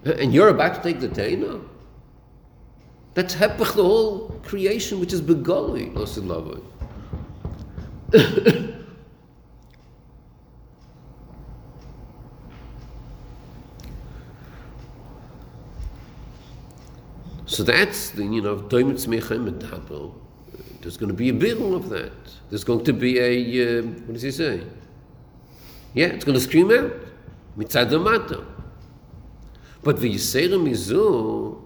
[0.03, 1.63] And you're about to take the Taina?
[3.13, 6.61] That's hepech the whole creation, which is begoli, Lavoi.
[17.57, 20.13] so that's the, you know, Doimitz Mechem and
[20.79, 22.11] There's going to be a bill of that.
[22.51, 24.61] There's going to be a, uh, what does he say?
[25.95, 26.93] Yeah, it's going to scream out.
[27.57, 28.45] Mitzad mata.
[29.81, 31.59] But the Yisera Mizu,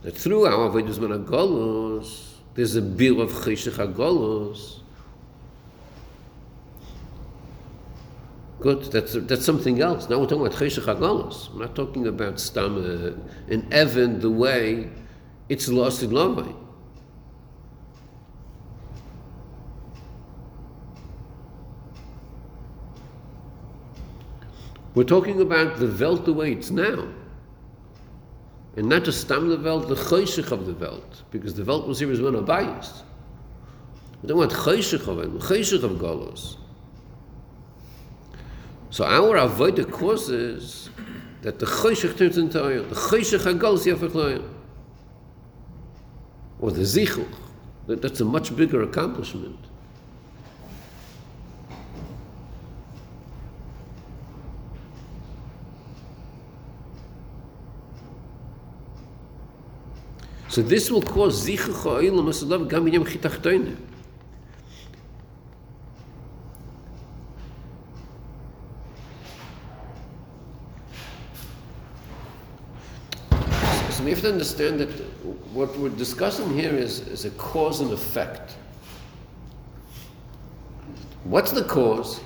[0.00, 4.78] that through our HaGolos, there's a bill of Cheshech HaGolos.
[8.62, 10.08] Good, that's, that's something else.
[10.08, 11.52] Now we're talking about Cheshech HaGolos.
[11.52, 14.88] We're not talking about Stam, uh, and Evan, the way
[15.48, 16.54] it's lost in Lovai.
[24.94, 27.08] We're talking about the Welt the way it's now.
[28.76, 31.24] And not just Stam the Welt, the Choshech of the Welt.
[31.32, 33.02] Because the Welt was here as one of bias.
[34.22, 36.58] We don't want Choshech of it, Choshech of Golos.
[38.92, 40.90] So our avoided causes
[41.40, 42.82] that the Choshech turns into oil.
[42.82, 44.44] The Choshech HaGolos Yafach
[46.60, 47.26] Or the Zichuch.
[47.86, 49.58] That's a much bigger accomplishment.
[60.50, 63.91] So this will cause ha'ilam asalav gam chitachtoine.
[74.24, 74.90] Understand that
[75.52, 78.52] what we're discussing here is, is a cause and effect.
[81.24, 82.20] What's the cause?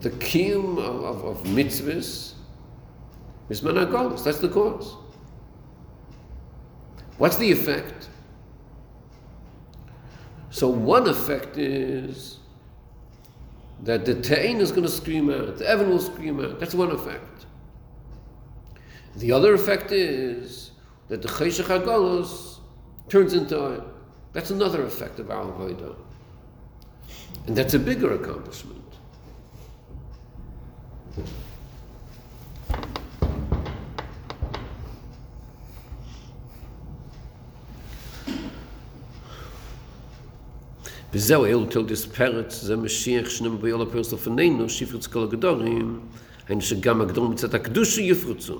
[0.00, 2.34] The kiyum of, of, of mitzvahs
[3.48, 4.94] Bisman HaGolus, that's the cause.
[7.16, 8.08] What's the effect?
[10.50, 12.38] So one effect is
[13.84, 16.60] that the Ta'in is going to scream out, the Evan will scream out.
[16.60, 17.46] That's one effect.
[19.17, 20.71] The other effect is
[21.07, 22.59] that the Cheshach HaGolus
[23.09, 23.85] turns into oil.
[24.33, 25.95] That's another effect of our Avodah.
[27.47, 28.79] And that's a bigger accomplishment.
[41.13, 45.99] וזהו אלו תל דיס פרץ, זה משיח שנם ביול הפרס לפנינו, שיפרץ כל הגדורים,
[46.47, 48.59] היינו שגם הגדורים מצד הקדושה יפרצו.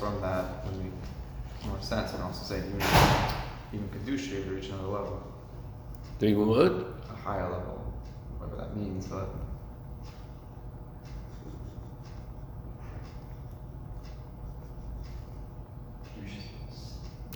[0.00, 0.92] to transform that would make
[1.66, 2.80] more sense, and also say even
[3.72, 5.22] even kedusha to reach another level,
[6.18, 6.72] Do you what?
[7.10, 7.92] a higher level,
[8.38, 9.06] whatever that means.
[9.06, 9.28] But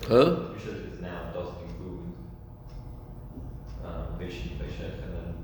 [0.07, 0.53] Huh?
[0.53, 2.13] Kedusha is now doesn't include
[3.85, 5.35] um, patient, patient, and then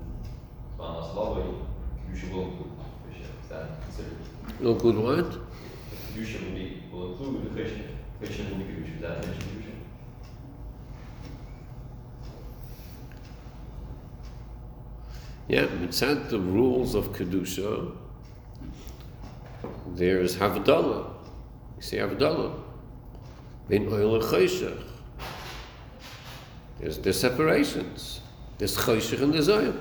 [0.79, 1.65] Zman Aslavoi,
[2.05, 2.73] Kedusha will include
[3.09, 3.31] patient.
[3.43, 4.19] Is that considered?
[4.61, 5.31] No good what?
[6.13, 7.87] Kedusha will be, will include the patient,
[8.21, 8.95] patient will be Kedusha.
[8.97, 9.75] Is that mentioned Kedusha?
[15.51, 17.91] Yeah, mitzad the rules of kedusha.
[19.97, 21.13] There's havdalah.
[21.77, 22.63] You see havdalah.
[23.69, 24.81] Then oil choshech.
[26.79, 28.21] There's there's separations.
[28.59, 29.75] There's choshech and there's oil.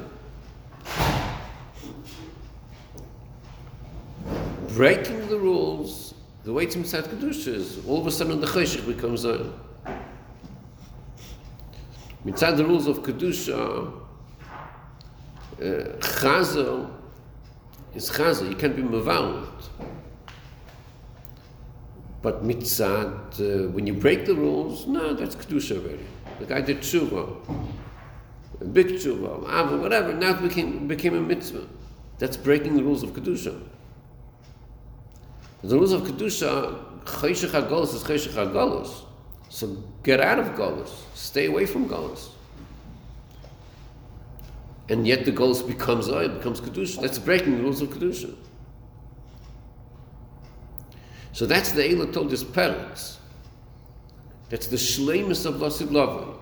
[4.70, 6.15] Breaking the rules,
[6.45, 9.53] the way to mitzad kedusha is all of a sudden the choshech becomes oil.
[12.26, 14.09] Mitzad the rules of kedusha.
[15.60, 16.89] Chazer
[17.93, 18.49] is chazer.
[18.49, 19.47] You can't be mevalit.
[22.22, 26.05] But mitzad, uh, when you break the rules, no, that's kedusha already.
[26.39, 27.38] The guy did tshuva,
[28.60, 30.14] a big tshuva, ava, whatever.
[30.14, 31.66] Now it became became a mitzvah.
[32.18, 33.62] That's breaking the rules of kedusha.
[35.64, 39.05] The rules of kedusha, chayshich hagolus is chayshich hagolus.
[39.47, 40.91] So get out of golus.
[41.16, 42.30] Stay away from golus
[44.90, 47.00] and yet the golus becomes oil, becomes kedusha.
[47.02, 48.36] That's breaking the rules of kedusha.
[51.32, 53.20] So that's the Eila told his parents.
[54.50, 56.36] That's the shlemus of Lasid Lavai.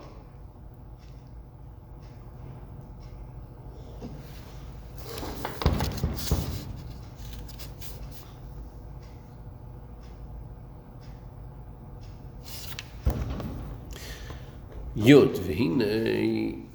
[14.96, 16.67] Yud v'hinei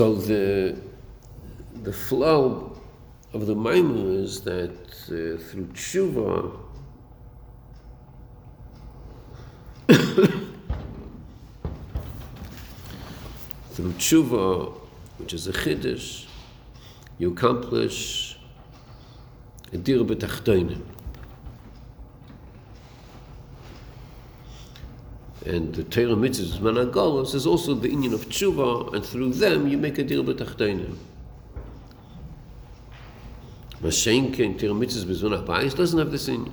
[0.00, 0.80] So the
[1.82, 2.72] the flow
[3.34, 6.56] of the Maimon is that uh, through tshuva,
[13.72, 14.72] through tshuva,
[15.18, 16.24] which is a chiddush,
[17.18, 18.38] you accomplish
[19.74, 20.02] a dir.
[25.45, 29.77] And the Torah mitzvahs managolos is also the union of tshuva, and through them you
[29.77, 30.95] make a deal b'tachtoinim.
[33.81, 36.51] Mashenke in Torah mitzvahs b'zman habayis doesn't have this in.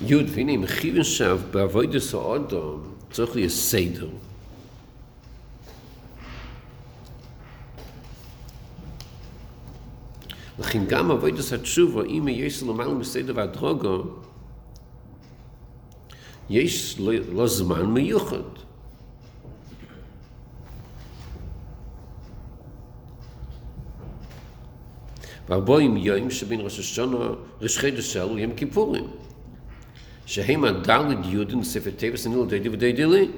[0.00, 4.08] Yud v'nei mechivin shav b'avodas ha'adam tzorch li seder.
[10.58, 14.04] לכן גם עבודת התשובה, אם יש למעלה מסדר והדרוגו,
[16.49, 16.99] יש
[17.31, 18.67] לו זמן מיוחד.
[25.49, 27.17] וארבעים יום שבין ראש השונה,
[27.61, 29.07] ראש חדש של ויום כיפורים.
[30.25, 33.31] שהם הדלת יודן ספר טבע סניל די ודי דילי.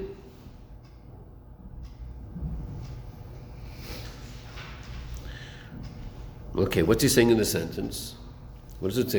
[6.55, 8.15] Okay, what's he saying in the sentence?
[8.81, 9.15] What does?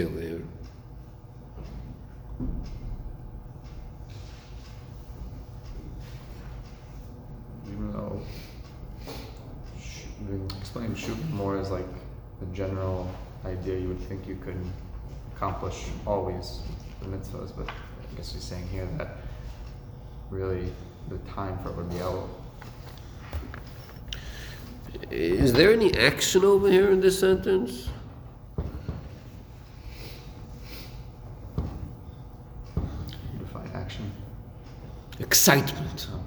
[10.71, 11.89] Explain shuvah more as like
[12.39, 13.11] the general
[13.45, 14.55] idea you would think you could
[15.35, 16.61] accomplish always
[17.01, 19.17] the mitzvahs, but I guess he's saying here that
[20.31, 20.71] really
[21.09, 22.29] the time for it would be out.
[25.11, 27.89] Is there any action over here in this sentence?
[33.41, 34.13] Define action.
[35.19, 36.07] Excitement.
[36.13, 36.21] Oh.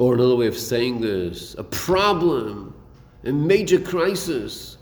[0.00, 2.74] Or another way of saying this a problem,
[3.24, 4.78] a major crisis,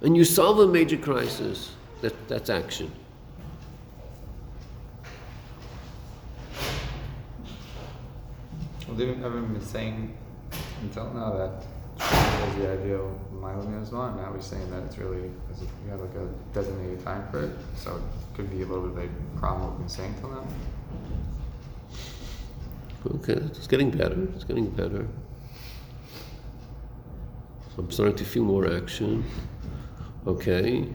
[0.00, 1.70] and you solve a major crisis.
[2.00, 2.90] That, that's action.
[8.88, 10.16] Well, haven't been saying
[10.82, 11.64] until now that
[12.00, 14.12] was the idea of Milam as well.
[14.16, 15.30] Now we're saying that it's really
[15.84, 18.02] we have like a designated time for it, so it
[18.36, 20.44] could be a little bit of a problem we've been saying till now.
[23.14, 24.28] Okay, it's getting better.
[24.34, 25.06] It's getting better.
[27.78, 29.22] I'm starting to feel more action.
[30.26, 30.88] Okay.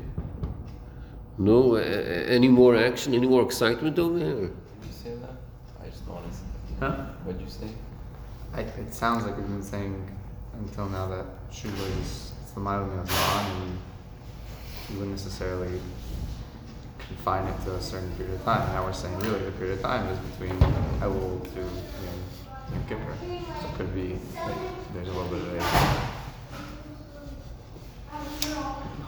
[1.37, 3.13] No, a- a- any more action?
[3.13, 4.35] Any more excitement over here?
[4.35, 4.51] Did
[4.87, 5.35] you say that?
[5.81, 6.85] I just don't want to.
[6.85, 7.03] Huh?
[7.23, 7.67] What'd you say?
[8.53, 9.95] I, it sounds like we've been saying
[10.59, 13.77] until now that Shuba is it's the Ma'alim Yazman and
[14.89, 15.79] you wouldn't necessarily
[17.15, 18.67] confine it to a certain period of time.
[18.73, 20.57] Now we're saying really the period of time is between
[21.01, 22.17] Elul to you know,
[22.71, 23.15] Yom Kippur.
[23.61, 24.55] So it could be like
[24.93, 25.61] there's a little bit of a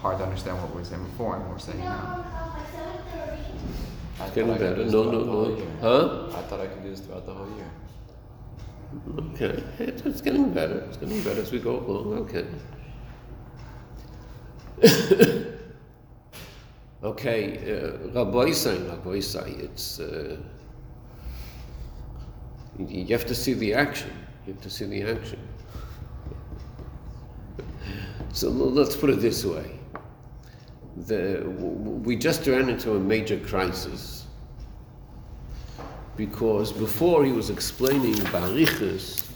[0.01, 2.25] hard to understand what we were saying before and what we're saying now.
[4.19, 4.91] I It's getting thought I could better.
[4.91, 5.67] No, no, no.
[5.81, 6.37] Huh?
[6.37, 7.71] I thought I could do this throughout the whole year.
[9.33, 10.79] Okay, it, it's getting better.
[10.87, 12.29] It's getting better as we go along.
[12.29, 12.45] Okay.
[17.03, 19.99] okay, uh, Rabbi say, Rabbi say, it's.
[19.99, 20.37] Uh,
[22.79, 24.11] you have to see the action.
[24.47, 25.39] You have to see the action.
[28.31, 29.79] So let's put it this way:
[31.05, 31.43] the,
[32.03, 34.25] we just ran into a major crisis
[36.15, 39.27] because before he was explaining Barichas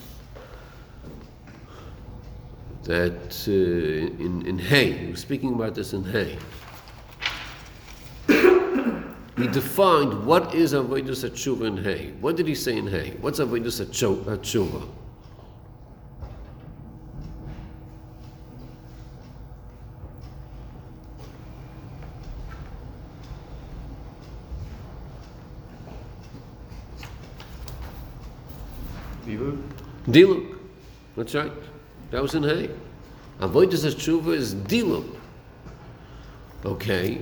[2.84, 6.38] that uh, in, in Hay, he was speaking about this in Hay.
[9.38, 12.11] He defined what is Avodah Tshuva in Hay.
[12.19, 13.15] What did he say in Hay?
[13.21, 14.89] What's Avodah Tshuva?
[29.23, 29.61] Diluk?
[30.07, 30.57] Diluk.
[31.15, 31.51] That's right.
[32.09, 32.71] That was in Hay.
[33.39, 35.15] Avodah Tshuva is Diluk.
[36.65, 37.21] Okay.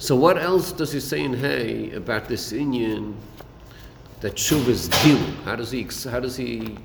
[0.00, 3.14] So what else does he say in Hay about this Inyan
[4.22, 5.42] that Tshuva is Diluk?
[5.44, 6.78] How does he ex- how does he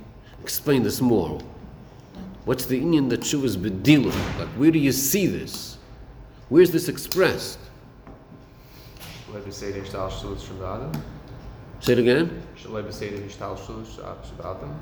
[0.44, 1.40] explain this more?
[2.44, 4.12] What's the Inyan that Tshuva is Bediluk?
[4.38, 5.78] Like where do you see this?
[6.50, 7.58] Where's this expressed?
[9.50, 11.02] Say the Ishtal Shulus Shabbatim?
[11.80, 12.42] Say it again.
[12.58, 14.76] Should I say the Ishtal Shulus Shabbatim?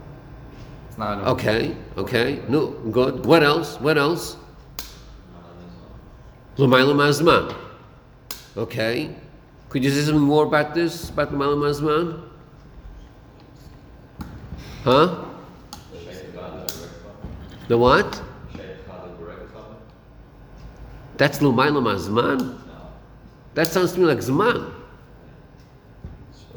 [0.90, 2.42] It's not an Okay, okay.
[2.50, 3.28] No, good.
[3.28, 3.80] What else?
[3.80, 4.38] What else?
[6.58, 7.63] L'mayla mazman.
[8.56, 9.16] Okay.
[9.70, 12.22] Could you say something more about this, about l'mayla mazman?
[14.84, 15.26] Huh?
[17.68, 18.22] The what?
[21.18, 22.60] That's l'mayla mazman?
[23.56, 24.72] That sounds to me like zman.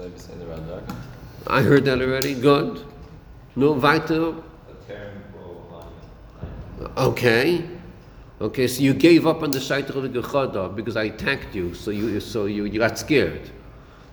[0.03, 0.95] I be saying the Radak?
[1.47, 2.35] I heard that already.
[2.35, 2.85] Good.
[3.55, 4.35] No, weiter.
[6.97, 7.76] Okay.
[8.39, 12.45] Okay, so you gave up on the Shaita because I attacked you, so you so
[12.45, 13.51] you, you got scared.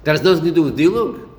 [0.05, 1.29] That has nothing to do with Dilug?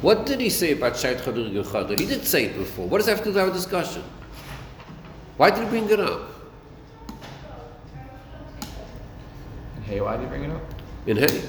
[0.00, 1.98] What did he say about Gechada?
[1.98, 2.88] He did say it before.
[2.88, 4.02] What does that have to do with our discussion?
[5.40, 6.20] Why did you bring it up?
[9.74, 10.62] And hey, why did you bring it up?
[11.06, 11.42] In Hay.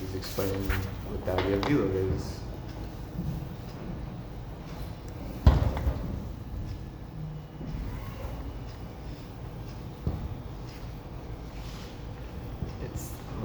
[0.00, 2.41] He's, explaining what idea of Diluk is.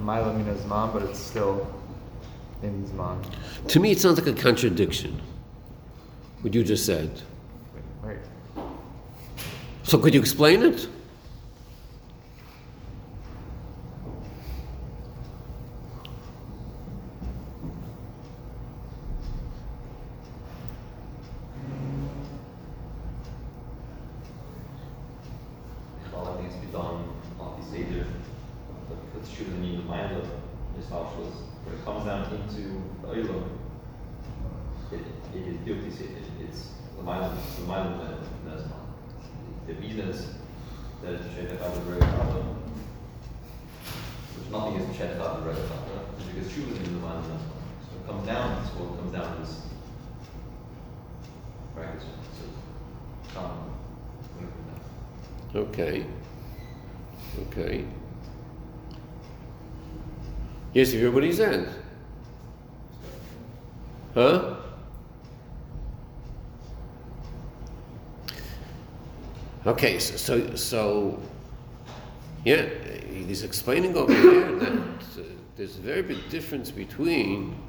[0.07, 1.67] The Ma'alim Zman, but it's still
[2.63, 3.21] in Zman.
[3.67, 5.21] To me, it sounds like a contradiction.
[6.39, 7.21] What you just said.
[8.01, 8.17] Right.
[9.83, 10.87] So could you explain it?
[26.15, 27.09] All that needs to be done
[27.41, 28.07] on the Seder.
[29.17, 30.29] Let's shoot the mind of
[30.75, 31.41] this Auschwitz.
[31.65, 33.49] When it comes down into the Oilam,
[34.91, 35.01] it,
[35.33, 36.21] it is guilty Seder.
[36.39, 38.77] It's the mind it's the mind the Nesma.
[39.65, 40.35] The business
[41.01, 42.43] that is Shedek out of the Regular
[44.37, 44.85] which nothing is
[45.19, 45.67] of the Regular
[46.17, 47.57] because Shuv is in the mind of the Nesma.
[47.89, 49.61] So it comes down, this what comes down is
[51.75, 52.05] practice.
[53.33, 53.73] So, um,
[55.55, 55.57] it.
[55.57, 56.05] Okay.
[57.47, 57.85] Okay.
[60.77, 61.67] Yes, if everybody's in.
[64.13, 64.57] Huh?
[69.65, 71.19] Okay, so, so, so
[72.45, 72.69] yeah,
[73.09, 75.23] he's explaining over here that uh,
[75.55, 77.59] there's a very big difference between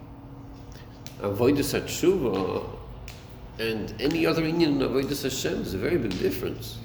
[1.22, 2.62] avoidus hatshuva
[3.59, 5.54] and any other Indian avoidus Hashem.
[5.54, 6.76] There's a very big difference.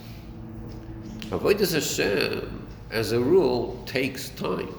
[1.32, 4.74] Avoidus Hashem, as a rule, takes time.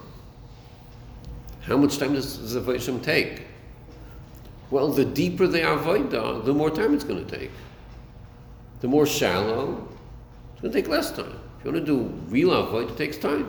[1.67, 3.43] How much time does, the Avodah take?
[4.71, 7.51] Well, the deeper they the Avodah, the more time it's going to take.
[8.81, 9.89] The more shallow,
[10.53, 11.39] it's going to take less time.
[11.59, 13.49] If you want to do real Avodah, it takes time.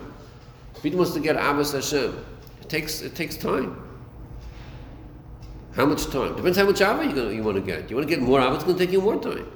[0.76, 2.26] If he wants to get Abbas Hashem,
[2.61, 3.82] it takes, it takes time.
[5.74, 6.38] How much time?
[6.38, 7.89] Depends how much Ava you, you want to get.
[7.89, 9.51] You want to get more Ava, it's going to take you more time.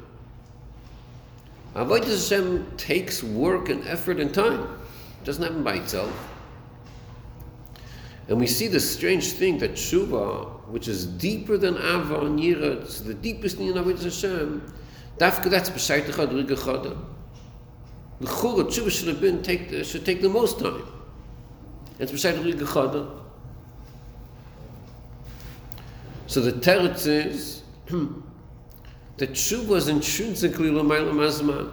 [1.76, 4.64] Avodah Hashem takes work and effort and time.
[5.22, 6.12] It doesn't happen by itself.
[8.30, 12.80] And we see the strange thing that Tshuva, which is deeper than Ava and Yira,
[12.84, 14.72] it's the deepest thing in Avodah Hashem,
[15.18, 16.96] dafka that's b'shayt echad riga chada.
[18.22, 20.86] The chura, Tshuva should have been, take, the, should take the most time.
[21.98, 23.20] It's b'shayt riga chada.
[26.28, 27.64] So the teretz is
[29.18, 31.72] that Tshuva is intrinsically l'mayla mazman.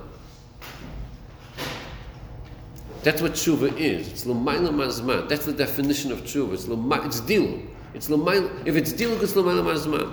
[3.07, 4.09] That's what tshuva is.
[4.09, 5.29] It's l'mayla mazman.
[5.29, 6.55] That's the definition of tshuva.
[6.55, 7.65] It's l'ma, it's diluk.
[7.95, 8.67] It's l'mayla.
[8.67, 10.13] If it's diluk, it's l'mayla mazman.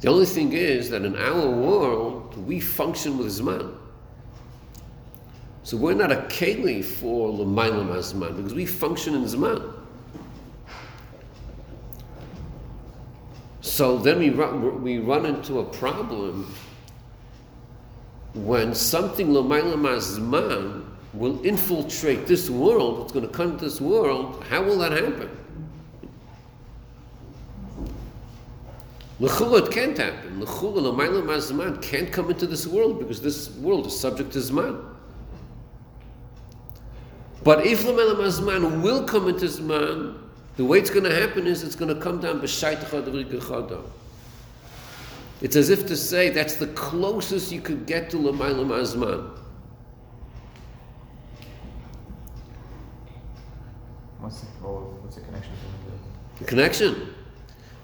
[0.00, 3.76] The only thing is that in our world we function with zman.
[5.62, 9.74] So we're not a keli for l'mayla mazman because we function in zman.
[13.60, 16.50] So then we run, we run into a problem
[18.44, 20.84] when something mazman
[21.14, 25.28] will infiltrate this world, it's going to come to this world, how will that happen?
[29.20, 30.40] L'chula, it can't happen.
[30.40, 34.84] L'chula, l'mayla mazman can't come into this world because this world is subject to zman.
[37.42, 40.16] But if l'mayla mazman will come into zman,
[40.56, 42.78] the way it's going to happen is it's going to come down b'shayt
[45.40, 49.38] It's as if to say that's the closest you could get to l'mayla mazman.
[54.20, 55.52] What's the, what's the connection
[56.38, 57.14] the connection.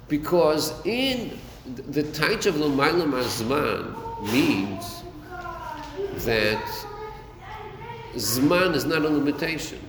[0.09, 5.03] Because in the taich of L'mayla Mazman means
[6.25, 6.63] that
[8.15, 9.81] Zman is not a limitation.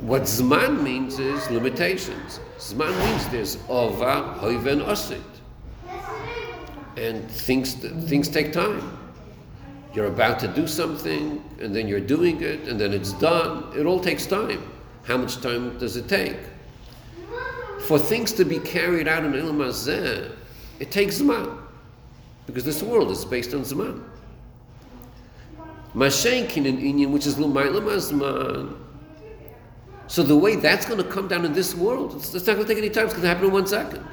[0.00, 2.38] What Zman means is limitations.
[2.58, 5.22] Zman means there's Ova, Hoiv, and Osid.
[6.96, 8.96] And things, things take time.
[9.94, 13.72] You're about to do something, and then you're doing it, and then it's done.
[13.76, 14.70] It all takes time.
[15.02, 16.36] How much time does it take?
[17.80, 20.30] For things to be carried out in Ilm Hazeh,
[20.78, 21.58] it takes Zman.
[22.46, 24.02] Because this world is based on Zman.
[25.94, 28.76] Mashenkin in Inyan, which is Lumayla Zman.
[30.08, 32.66] So the way that's going to come down in this world, it's, it's not going
[32.66, 33.04] to take any time.
[33.04, 34.04] It's going to happen in one second.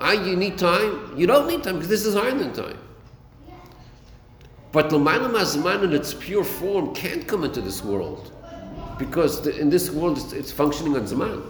[0.00, 1.16] Ah, you need time?
[1.16, 2.78] You don't need time because this is higher than time.
[4.72, 8.32] But L'mayla Mazman in its pure form can't come into this world
[8.98, 11.42] because the, in this world it's, it's, functioning on Zman.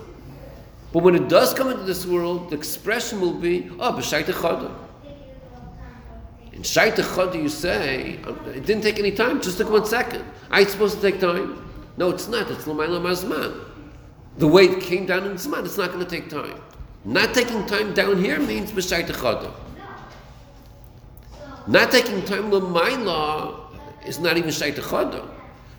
[0.92, 4.74] But when it does come into this world, the expression will be, oh, b'shayt echada.
[6.52, 10.24] In shayt echada you say, um, it didn't take any time, just took one second.
[10.50, 11.67] I it's supposed to take time.
[11.98, 12.48] No, it's not.
[12.48, 13.64] It's L'mayla Mazman.
[14.38, 16.62] The way it came down in Zman, it's not going to take time.
[17.04, 19.52] Not taking time down here means b'shayt echada.
[21.66, 23.58] Not taking time l'mayla
[24.06, 25.28] is not even shayt echada.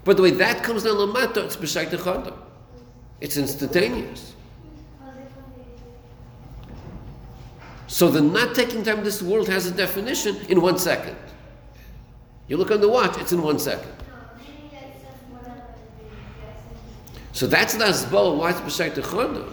[0.04, 2.38] But the way that comes down lamata, it's b'shayt echada.
[3.22, 4.34] It's instantaneous.
[7.88, 11.16] So the not taking time this world has a definition in one second.
[12.48, 13.94] You look on the watch, it's in one second.
[17.40, 19.50] So that's the asbal why it's b'shayt echada,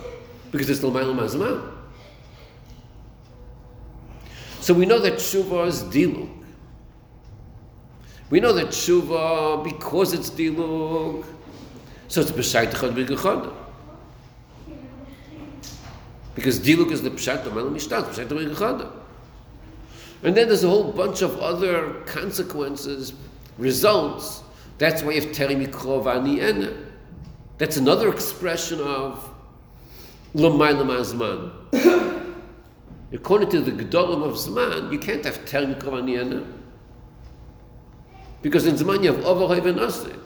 [0.50, 1.72] because it's l'mayla mazman.
[4.60, 6.28] So we know that tshuva is diluk.
[8.28, 11.24] We know that tshuva, because it's diluk,
[12.08, 13.54] so it's b'shayt echad b'gechad.
[16.34, 18.90] Because diluk is the pshat malam mishtat, pshat of b'gechad.
[20.24, 23.12] And then there's a whole bunch of other consequences,
[23.58, 24.42] results.
[24.78, 26.85] That's why you have teri ena.
[27.58, 29.28] That's another expression of
[30.34, 31.52] l'mayla mazman.
[33.12, 36.46] According to the Gedolim of Zman, you can't have Mikov
[38.42, 40.20] Because in Zman you have Overhev and Asid.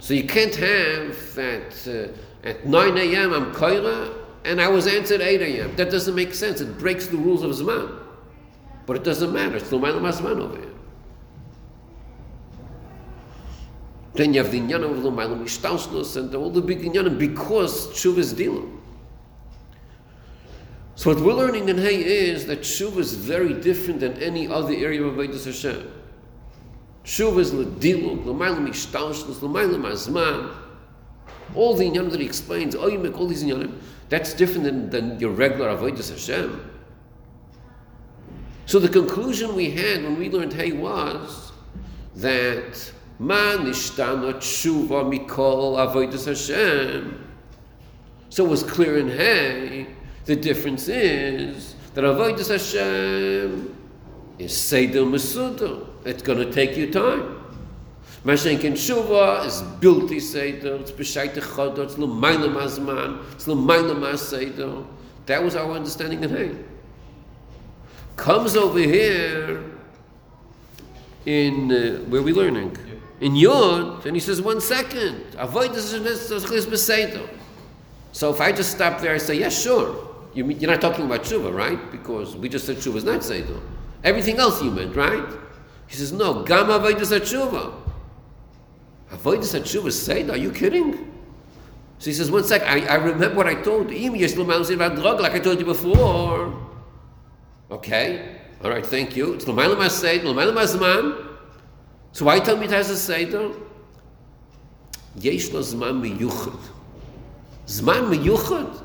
[0.00, 2.12] So you can't have that
[2.44, 3.32] uh, at 9 a.m.
[3.32, 4.12] I'm Koira,
[4.44, 5.76] and I was answered 8 a.m.
[5.76, 6.60] That doesn't make sense.
[6.60, 8.00] It breaks the rules of Zman.
[8.84, 9.56] But it doesn't matter.
[9.56, 10.73] It's Mazman over here.
[14.14, 18.18] Then you have the Inyanim of L'mayla Mishtaushnus and all the big Inyanim because Tshuva
[18.18, 18.80] is Dilam.
[20.94, 24.72] So what we're learning in Hay is that Tshuva is very different than any other
[24.72, 25.90] area of Avodah Hashem.
[27.04, 30.54] Tshuva is L'diluk, L'mayla Mishtaushnus, L'mayla Mazman.
[31.56, 34.90] All the Inyanim that he explains, oh, you make all these Inyanim, that's different than,
[34.90, 36.70] than your regular Avodah Hashem.
[38.66, 41.52] So the conclusion we had when we learned Hay was
[42.14, 47.24] that Ma nishtana tshuva mikol avodas Hashem.
[48.28, 49.86] So it was clear in Hay.
[50.24, 53.76] The difference is that avodas Hashem
[54.38, 55.86] is seder mesudo.
[56.04, 57.40] It's going to take you time.
[58.24, 60.76] Mashenkin tshuva is bilti seder.
[60.76, 61.84] It's b'shaita chodot.
[61.84, 63.22] It's l'mayla mazman.
[63.32, 64.82] It's l'mayla mas seder.
[65.26, 66.56] That was our understanding in Hay.
[68.16, 69.64] Comes over here
[71.26, 72.76] in uh, where we learning
[73.24, 75.34] in Yod, and he says one second.
[75.38, 75.90] Avoid this.
[78.12, 80.14] So if I just stop there, I say yes, sure.
[80.34, 81.90] You, you're not talking about tshuva, right?
[81.90, 83.58] Because we just said tshuva is not seder.
[84.02, 85.26] Everything else you meant, right?
[85.86, 86.42] He says no.
[86.42, 87.72] Gam avodas tshuva.
[89.10, 90.32] Avodas tshuva is seder.
[90.32, 91.10] Are you kidding?
[92.00, 92.68] So he says one second.
[92.68, 94.14] I, I remember what I told him.
[94.16, 94.26] you.
[94.26, 96.60] Like I told you before.
[97.70, 98.36] Okay.
[98.62, 98.84] All right.
[98.84, 99.32] Thank you.
[99.32, 100.28] It's l'mayla mas seder.
[100.28, 101.33] L'mayla mas man.
[102.14, 103.50] So why tell me it has a seder?
[105.16, 106.60] Yesh lo zman miyuchad.
[107.66, 108.82] Zman miyuchad?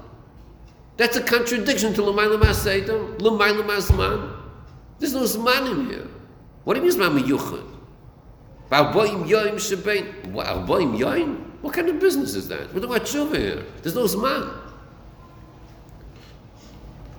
[0.98, 2.98] That's a contradiction to l'mayla mas seder.
[3.20, 4.32] L'mayla mas man.
[4.98, 6.08] There's no zman in here.
[6.64, 7.68] What do you mean zman miyuchad?
[8.72, 10.34] Arboim yoim shebein.
[10.34, 11.62] Arboim yoim?
[11.62, 12.74] What kind of business is that?
[12.74, 13.66] We're talking about tshuva here.
[13.84, 14.60] There's no zman.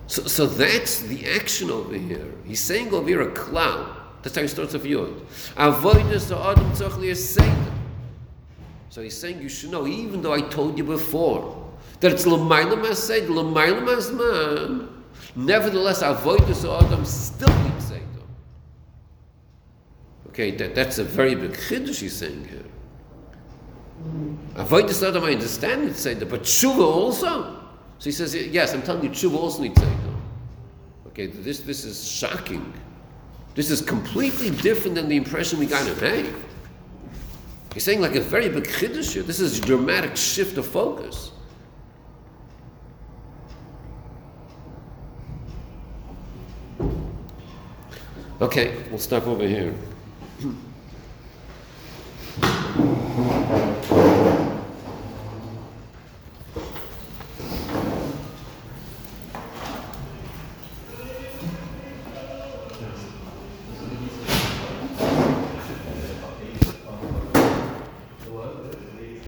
[0.07, 2.33] So, so that's the action over here.
[2.45, 4.00] He's saying over here a cloud.
[4.23, 5.27] That's how he starts off Yod.
[5.55, 7.71] To Adam Tzachli is Satan.
[8.89, 12.81] So he's saying you should know, even though I told you before, that it's Lamaila
[12.81, 14.89] Mased, Lamaila Masman,
[15.35, 18.07] nevertheless, to Adam still means Satan.
[20.27, 22.65] Okay, that, that's a very big chiddush he's saying here.
[24.65, 27.59] To Adam, I understand it's Satan, but Tshuva also.
[27.99, 30.21] So he says, yes, I'm telling you, Tshuva also needs Satan.
[31.07, 32.73] Okay, this, this is shocking.
[33.53, 36.33] This is completely different than the impression we got in Hay.
[37.73, 39.23] He's saying like a very big chiddush here.
[39.23, 41.31] This is a dramatic shift of focus.
[48.41, 49.73] Okay, we'll stop over here.